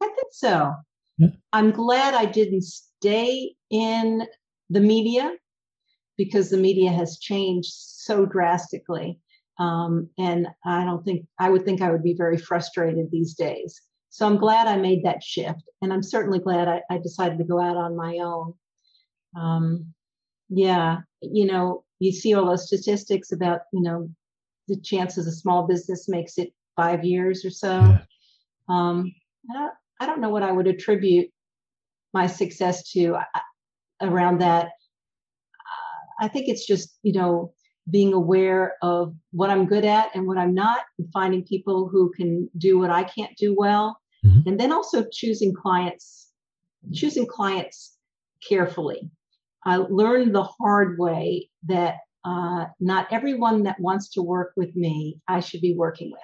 [0.01, 0.73] I think so.
[1.17, 1.29] Yeah.
[1.51, 4.23] I'm glad I didn't stay in
[4.69, 5.33] the media
[6.17, 9.19] because the media has changed so drastically.
[9.59, 13.79] Um, and I don't think I would think I would be very frustrated these days.
[14.09, 15.63] So I'm glad I made that shift.
[15.81, 18.53] And I'm certainly glad I, I decided to go out on my own.
[19.35, 19.93] Um,
[20.49, 24.09] yeah, you know, you see all those statistics about, you know,
[24.67, 27.79] the chances a small business makes it five years or so.
[27.79, 27.99] Yeah.
[28.69, 29.13] Um,
[29.49, 31.29] I, don't, I don't know what I would attribute
[32.13, 33.23] my success to uh,
[34.01, 34.65] around that.
[34.65, 37.53] Uh, I think it's just, you know,
[37.89, 42.11] being aware of what I'm good at and what I'm not, and finding people who
[42.15, 43.97] can do what I can't do well.
[44.25, 44.47] Mm-hmm.
[44.47, 46.29] And then also choosing clients,
[46.93, 47.97] choosing clients
[48.47, 49.09] carefully.
[49.65, 55.19] I learned the hard way that uh, not everyone that wants to work with me,
[55.27, 56.21] I should be working with.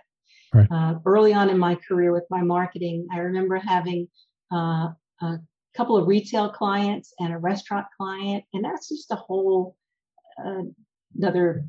[0.53, 0.67] Right.
[0.71, 4.07] Uh, early on in my career with my marketing, I remember having
[4.51, 4.89] uh,
[5.21, 5.37] a
[5.77, 9.75] couple of retail clients and a restaurant client, and that's just a whole
[10.43, 10.63] uh,
[11.15, 11.65] another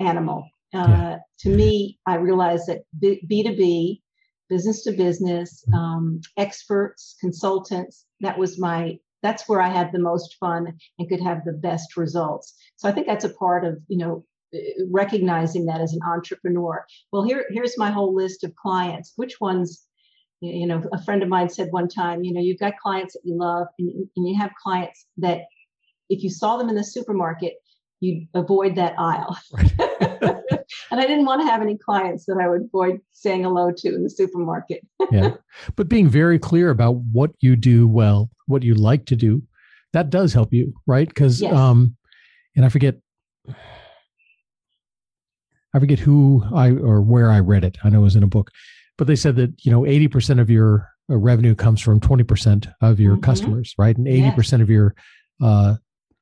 [0.00, 0.48] animal.
[0.72, 1.18] Uh, yeah.
[1.40, 4.02] To me, I realized that B two B,
[4.48, 5.78] business to business, mm-hmm.
[5.78, 11.22] um, experts, consultants, that was my that's where I had the most fun and could
[11.22, 12.54] have the best results.
[12.76, 14.22] So I think that's a part of, you know,
[14.54, 14.58] uh,
[14.92, 16.84] recognizing that as an entrepreneur.
[17.10, 19.14] Well, here, here's my whole list of clients.
[19.16, 19.86] Which ones,
[20.40, 23.22] you know, a friend of mine said one time, you know, you've got clients that
[23.24, 25.44] you love and, and you have clients that
[26.10, 27.54] if you saw them in the supermarket,
[28.00, 29.38] you'd avoid that aisle.
[30.94, 33.88] and I didn't want to have any clients that I would avoid saying hello to
[33.88, 34.86] in the supermarket.
[35.10, 35.34] yeah.
[35.74, 39.42] But being very clear about what you do well, what you like to do,
[39.92, 41.08] that does help you, right?
[41.08, 41.52] Because, yes.
[41.52, 41.96] um,
[42.54, 42.94] and I forget,
[45.74, 47.76] I forget who I or where I read it.
[47.82, 48.52] I know it was in a book,
[48.96, 52.22] but they said that you know eighty percent of your uh, revenue comes from twenty
[52.22, 53.22] percent of your mm-hmm.
[53.22, 53.96] customers, right?
[53.96, 54.66] And eighty percent yes.
[54.66, 54.94] of your
[55.42, 55.74] uh,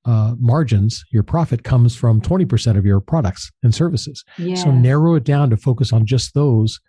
[0.04, 4.24] uh, margins, your profit comes from 20% of your products and services.
[4.56, 6.80] So narrow it down to focus on just those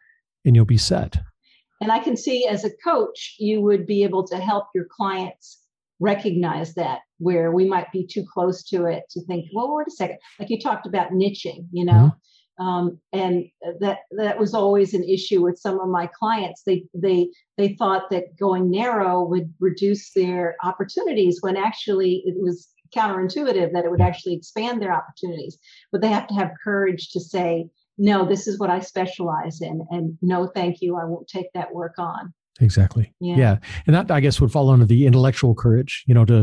[0.46, 1.18] and you'll be set.
[1.82, 5.60] And I can see as a coach, you would be able to help your clients
[6.00, 9.92] recognize that where we might be too close to it to think, well, wait a
[9.92, 10.18] second.
[10.40, 12.12] Like you talked about niching, you know,
[12.60, 12.66] mm-hmm.
[12.66, 13.46] um, and
[13.80, 16.64] that that was always an issue with some of my clients.
[16.66, 22.73] They they they thought that going narrow would reduce their opportunities when actually it was
[22.96, 25.58] counterintuitive that it would actually expand their opportunities.
[25.92, 27.68] But they have to have courage to say,
[27.98, 31.74] no, this is what I specialize in, and no, thank you, I won't take that
[31.74, 32.34] work on.
[32.60, 33.14] Exactly.
[33.20, 33.36] Yeah.
[33.36, 33.58] yeah.
[33.86, 36.42] And that, I guess, would fall under the intellectual courage, you know, to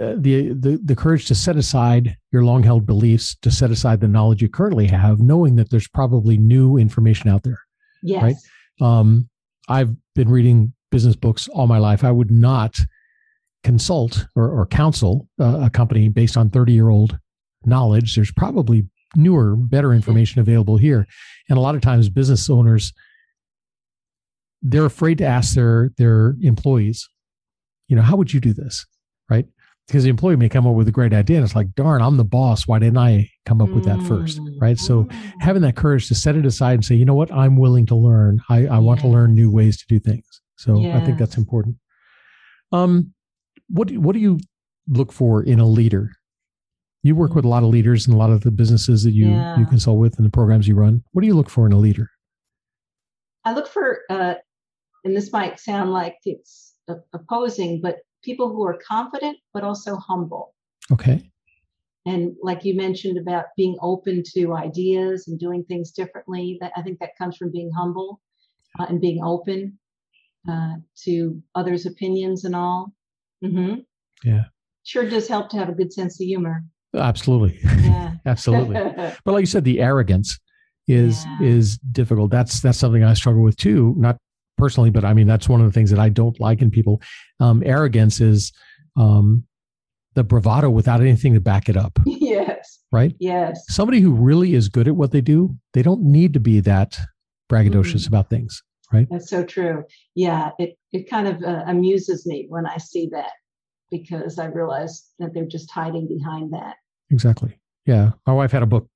[0.00, 4.00] uh, the, the, the courage to set aside your long held beliefs, to set aside
[4.00, 7.60] the knowledge you currently have, knowing that there's probably new information out there.
[8.02, 8.22] Yes.
[8.22, 8.36] Right.
[8.80, 9.28] Um,
[9.68, 12.02] I've been reading business books all my life.
[12.02, 12.76] I would not
[13.64, 17.18] consult or, or counsel uh, a company based on 30 year old
[17.64, 18.14] knowledge.
[18.14, 18.86] There's probably
[19.16, 21.06] newer, better information available here.
[21.48, 22.92] And a lot of times business owners,
[24.62, 27.08] they're afraid to ask their, their employees,
[27.88, 28.86] you know, how would you do this?
[29.28, 29.46] Right.
[29.86, 32.16] Because the employee may come up with a great idea and it's like, darn, I'm
[32.16, 32.66] the boss.
[32.66, 34.40] Why didn't I come up with that first?
[34.58, 34.78] Right.
[34.78, 35.32] So mm.
[35.40, 37.94] having that courage to set it aside and say, you know what, I'm willing to
[37.94, 38.40] learn.
[38.48, 40.40] I, I want to learn new ways to do things.
[40.56, 40.76] So.
[40.92, 41.76] I think that's important.
[42.72, 43.12] Um,
[43.68, 44.38] what do, what do you
[44.88, 46.10] look for in a leader?
[47.02, 49.28] You work with a lot of leaders and a lot of the businesses that you
[49.28, 49.58] yeah.
[49.58, 51.02] you consult with and the programs you run.
[51.12, 52.08] What do you look for in a leader?
[53.44, 54.34] I look for, uh,
[55.04, 56.74] and this might sound like it's
[57.12, 60.54] opposing, but people who are confident but also humble.
[60.90, 61.30] Okay.
[62.06, 66.80] And like you mentioned about being open to ideas and doing things differently, that I
[66.80, 68.20] think that comes from being humble
[68.78, 69.78] uh, and being open
[70.48, 72.93] uh, to others' opinions and all.
[73.44, 73.74] Mm-hmm.
[74.28, 74.44] Yeah.
[74.84, 76.64] Sure does help to have a good sense of humor.
[76.94, 77.58] Absolutely.
[77.62, 78.14] Yeah.
[78.26, 78.74] Absolutely.
[78.74, 80.38] but like you said, the arrogance
[80.86, 81.48] is yeah.
[81.48, 82.30] is difficult.
[82.30, 83.94] That's that's something I struggle with too.
[83.96, 84.16] Not
[84.56, 87.00] personally, but I mean that's one of the things that I don't like in people.
[87.40, 88.52] Um, arrogance is
[88.96, 89.44] um,
[90.14, 91.98] the bravado without anything to back it up.
[92.06, 92.80] Yes.
[92.92, 93.14] Right.
[93.18, 93.60] Yes.
[93.68, 96.98] Somebody who really is good at what they do, they don't need to be that
[97.50, 98.14] braggadocious mm-hmm.
[98.14, 98.62] about things
[98.92, 99.06] right?
[99.10, 99.84] That's so true.
[100.14, 103.32] Yeah, it it kind of uh, amuses me when I see that
[103.90, 106.76] because I realize that they're just hiding behind that.
[107.10, 107.58] Exactly.
[107.86, 108.88] Yeah, my wife had a book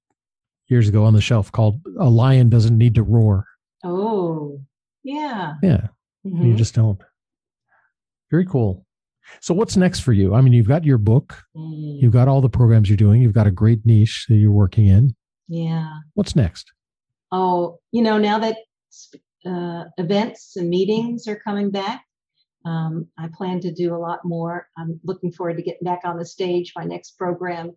[0.69, 3.47] years ago on the shelf called "A Lion Doesn't Need to Roar."
[3.85, 4.61] Oh,
[5.03, 5.55] yeah.
[5.63, 5.89] Yeah,
[6.27, 6.45] mm-hmm.
[6.45, 7.01] you just don't.
[8.31, 8.85] Very cool.
[9.41, 10.35] So what's next for you?
[10.35, 12.01] I mean, you've got your book, mm.
[12.01, 14.87] you've got all the programs you're doing, you've got a great niche that you're working
[14.87, 15.15] in.
[15.49, 15.89] Yeah.
[16.15, 16.73] What's next?
[17.31, 18.57] Oh, you know, now that
[19.47, 22.05] uh, events and meetings are coming back.
[22.65, 24.69] Um, I plan to do a lot more.
[24.77, 26.73] I'm looking forward to getting back on the stage.
[26.77, 27.73] My next program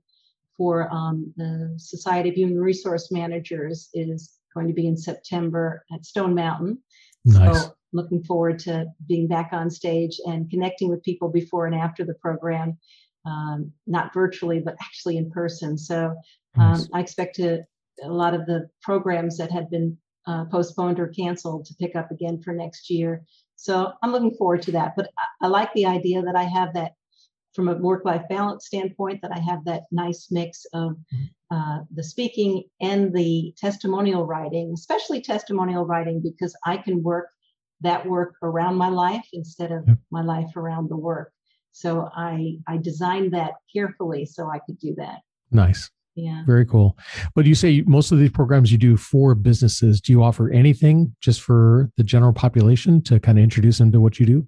[0.57, 6.05] for um, the Society of Human Resource Managers is going to be in September at
[6.05, 6.79] Stone Mountain.
[7.25, 7.63] Nice.
[7.63, 12.03] So looking forward to being back on stage and connecting with people before and after
[12.03, 12.77] the program,
[13.25, 15.77] um, not virtually, but actually in person.
[15.77, 16.15] So
[16.57, 16.89] um, nice.
[16.93, 17.63] I expect to
[18.03, 19.97] a lot of the programs that had been
[20.27, 23.23] uh, postponed or canceled to pick up again for next year.
[23.55, 24.95] So I'm looking forward to that.
[24.95, 26.93] But I, I like the idea that I have that
[27.53, 31.55] from a work life balance standpoint, that I have that nice mix of mm-hmm.
[31.55, 37.29] uh, the speaking and the testimonial writing, especially testimonial writing, because I can work
[37.81, 39.97] that work around my life instead of yep.
[40.11, 41.33] my life around the work.
[41.71, 45.19] So I I designed that carefully so I could do that.
[45.51, 45.89] Nice.
[46.15, 46.43] Yeah.
[46.45, 46.97] Very cool.
[47.35, 50.01] But you say most of these programs you do for businesses.
[50.01, 54.01] Do you offer anything just for the general population to kind of introduce them to
[54.01, 54.47] what you do?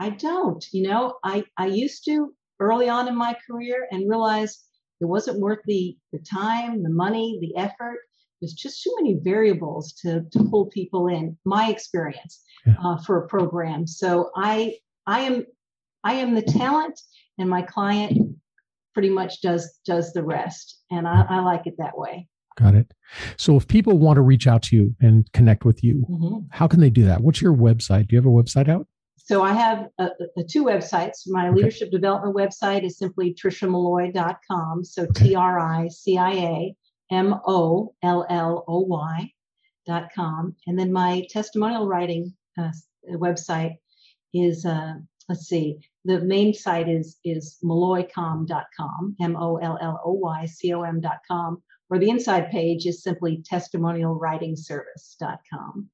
[0.00, 0.64] I don't.
[0.72, 4.60] You know, I, I used to early on in my career and realized
[5.00, 7.98] it wasn't worth the, the time, the money, the effort.
[8.40, 12.74] There's just too many variables to, to pull people in, my experience yeah.
[12.82, 13.86] uh, for a program.
[13.86, 14.76] So I
[15.06, 15.44] I am
[16.02, 17.00] I am the talent
[17.38, 18.18] and my client
[18.94, 20.80] pretty much does does the rest.
[20.90, 22.28] And I, I, like it that way.
[22.56, 22.94] Got it.
[23.36, 26.46] So if people want to reach out to you and connect with you mm-hmm.
[26.50, 27.20] how can they do that?
[27.20, 28.08] What's your website?
[28.08, 28.86] Do you have a website out?
[29.16, 29.88] So i have
[30.50, 31.22] two websites.
[31.26, 31.56] My okay.
[31.56, 35.28] leadership development website is simply triciamolloy.com so okay.
[35.28, 36.76] t-r-i-c-i-a
[37.10, 37.90] m-o-l-l-o-y
[39.86, 40.56] dot com.
[40.66, 42.70] And then my testimonial writing uh,
[43.12, 43.76] website
[44.32, 44.94] is uh,
[45.28, 53.42] let's see the main site is is molloycom.com, M-O-L-L-O-Y-C-O-M.com, or the inside page is simply
[53.50, 55.90] testimonialwritingservice.com.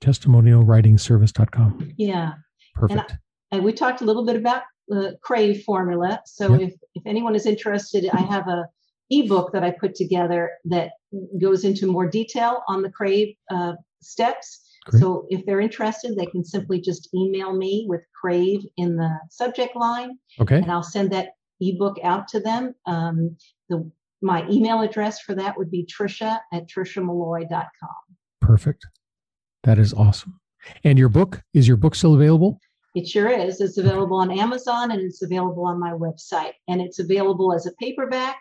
[0.00, 1.92] Testimonialwritingservice.com.
[1.96, 2.32] Yeah.
[2.74, 3.12] Perfect.
[3.52, 6.20] And, I, we talked a little bit about the Crave formula.
[6.26, 6.60] So yep.
[6.62, 8.68] if, if anyone is interested, I have a
[9.10, 10.92] ebook that I put together that
[11.40, 15.00] goes into more detail on the Crave uh, steps Great.
[15.00, 19.74] So if they're interested, they can simply just email me with Crave in the subject
[19.74, 20.18] line.
[20.40, 20.56] Okay.
[20.56, 21.30] And I'll send that
[21.60, 22.74] ebook out to them.
[22.86, 23.36] Um,
[23.68, 23.90] the
[24.22, 28.16] my email address for that would be tricia at triciamolloy.com.
[28.40, 28.86] Perfect.
[29.64, 30.40] That is awesome.
[30.84, 32.58] And your book, is your book still available?
[32.94, 33.60] It sure is.
[33.60, 36.52] It's available on Amazon and it's available on my website.
[36.66, 38.38] And it's available as a paperback,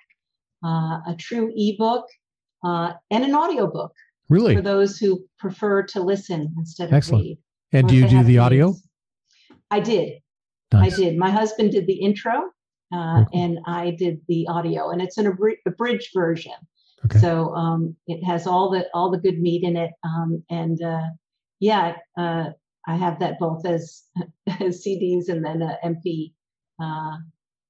[0.64, 2.06] uh, a true ebook,
[2.64, 3.92] uh, and an audiobook.
[4.30, 4.56] Really?
[4.56, 7.24] For those who prefer to listen instead of Excellent.
[7.24, 7.38] read.
[7.74, 8.74] And do you do the audio?
[9.70, 10.20] I did.
[10.72, 10.94] Nice.
[10.94, 11.18] I did.
[11.18, 12.50] My husband did the intro,
[12.94, 16.54] uh, and I did the audio, and it's an abridged version.
[17.06, 17.20] Okay.
[17.20, 21.10] So um, it has all the all the good meat in it, um, and uh,
[21.60, 22.50] yeah, uh,
[22.88, 24.04] I have that both as,
[24.60, 26.34] as CDs and then a MP
[26.82, 27.18] uh,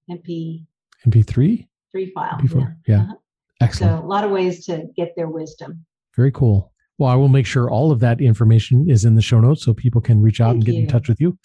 [0.09, 0.65] MP
[1.07, 2.37] MP3 three file.
[2.39, 2.75] MP4.
[2.87, 3.01] Yeah, yeah.
[3.01, 3.15] Uh-huh.
[3.61, 3.99] excellent.
[3.99, 5.85] So a lot of ways to get their wisdom.
[6.15, 6.71] Very cool.
[6.97, 9.73] Well, I will make sure all of that information is in the show notes so
[9.73, 10.81] people can reach out thank and get you.
[10.81, 11.37] in touch with you.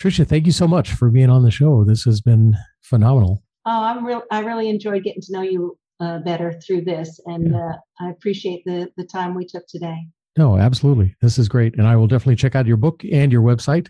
[0.00, 1.84] Tricia, thank you so much for being on the show.
[1.84, 3.42] This has been phenomenal.
[3.66, 4.22] Oh, I'm real.
[4.30, 7.58] I really enjoyed getting to know you uh, better through this, and yeah.
[7.58, 10.06] uh, I appreciate the the time we took today.
[10.36, 11.16] No, absolutely.
[11.20, 13.88] This is great, and I will definitely check out your book and your website.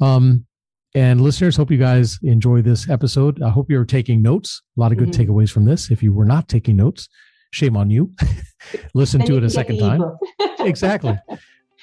[0.00, 0.46] Um,
[0.94, 3.42] and listeners, hope you guys enjoy this episode.
[3.42, 4.62] I hope you're taking notes.
[4.76, 5.30] A lot of good mm-hmm.
[5.30, 5.90] takeaways from this.
[5.90, 7.08] If you were not taking notes,
[7.50, 8.12] shame on you.
[8.94, 10.02] Listen to it a second time.
[10.60, 11.18] exactly.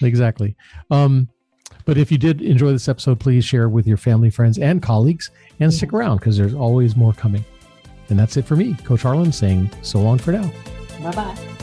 [0.02, 0.56] Exactly.
[0.92, 1.30] Um,
[1.86, 5.32] but if you did enjoy this episode, please share with your family, friends, and colleagues,
[5.60, 7.46] and stick around because there's always more coming.
[8.10, 10.52] And that's it for me, Coach Harlan, saying so long for now.
[11.02, 11.57] Bye bye.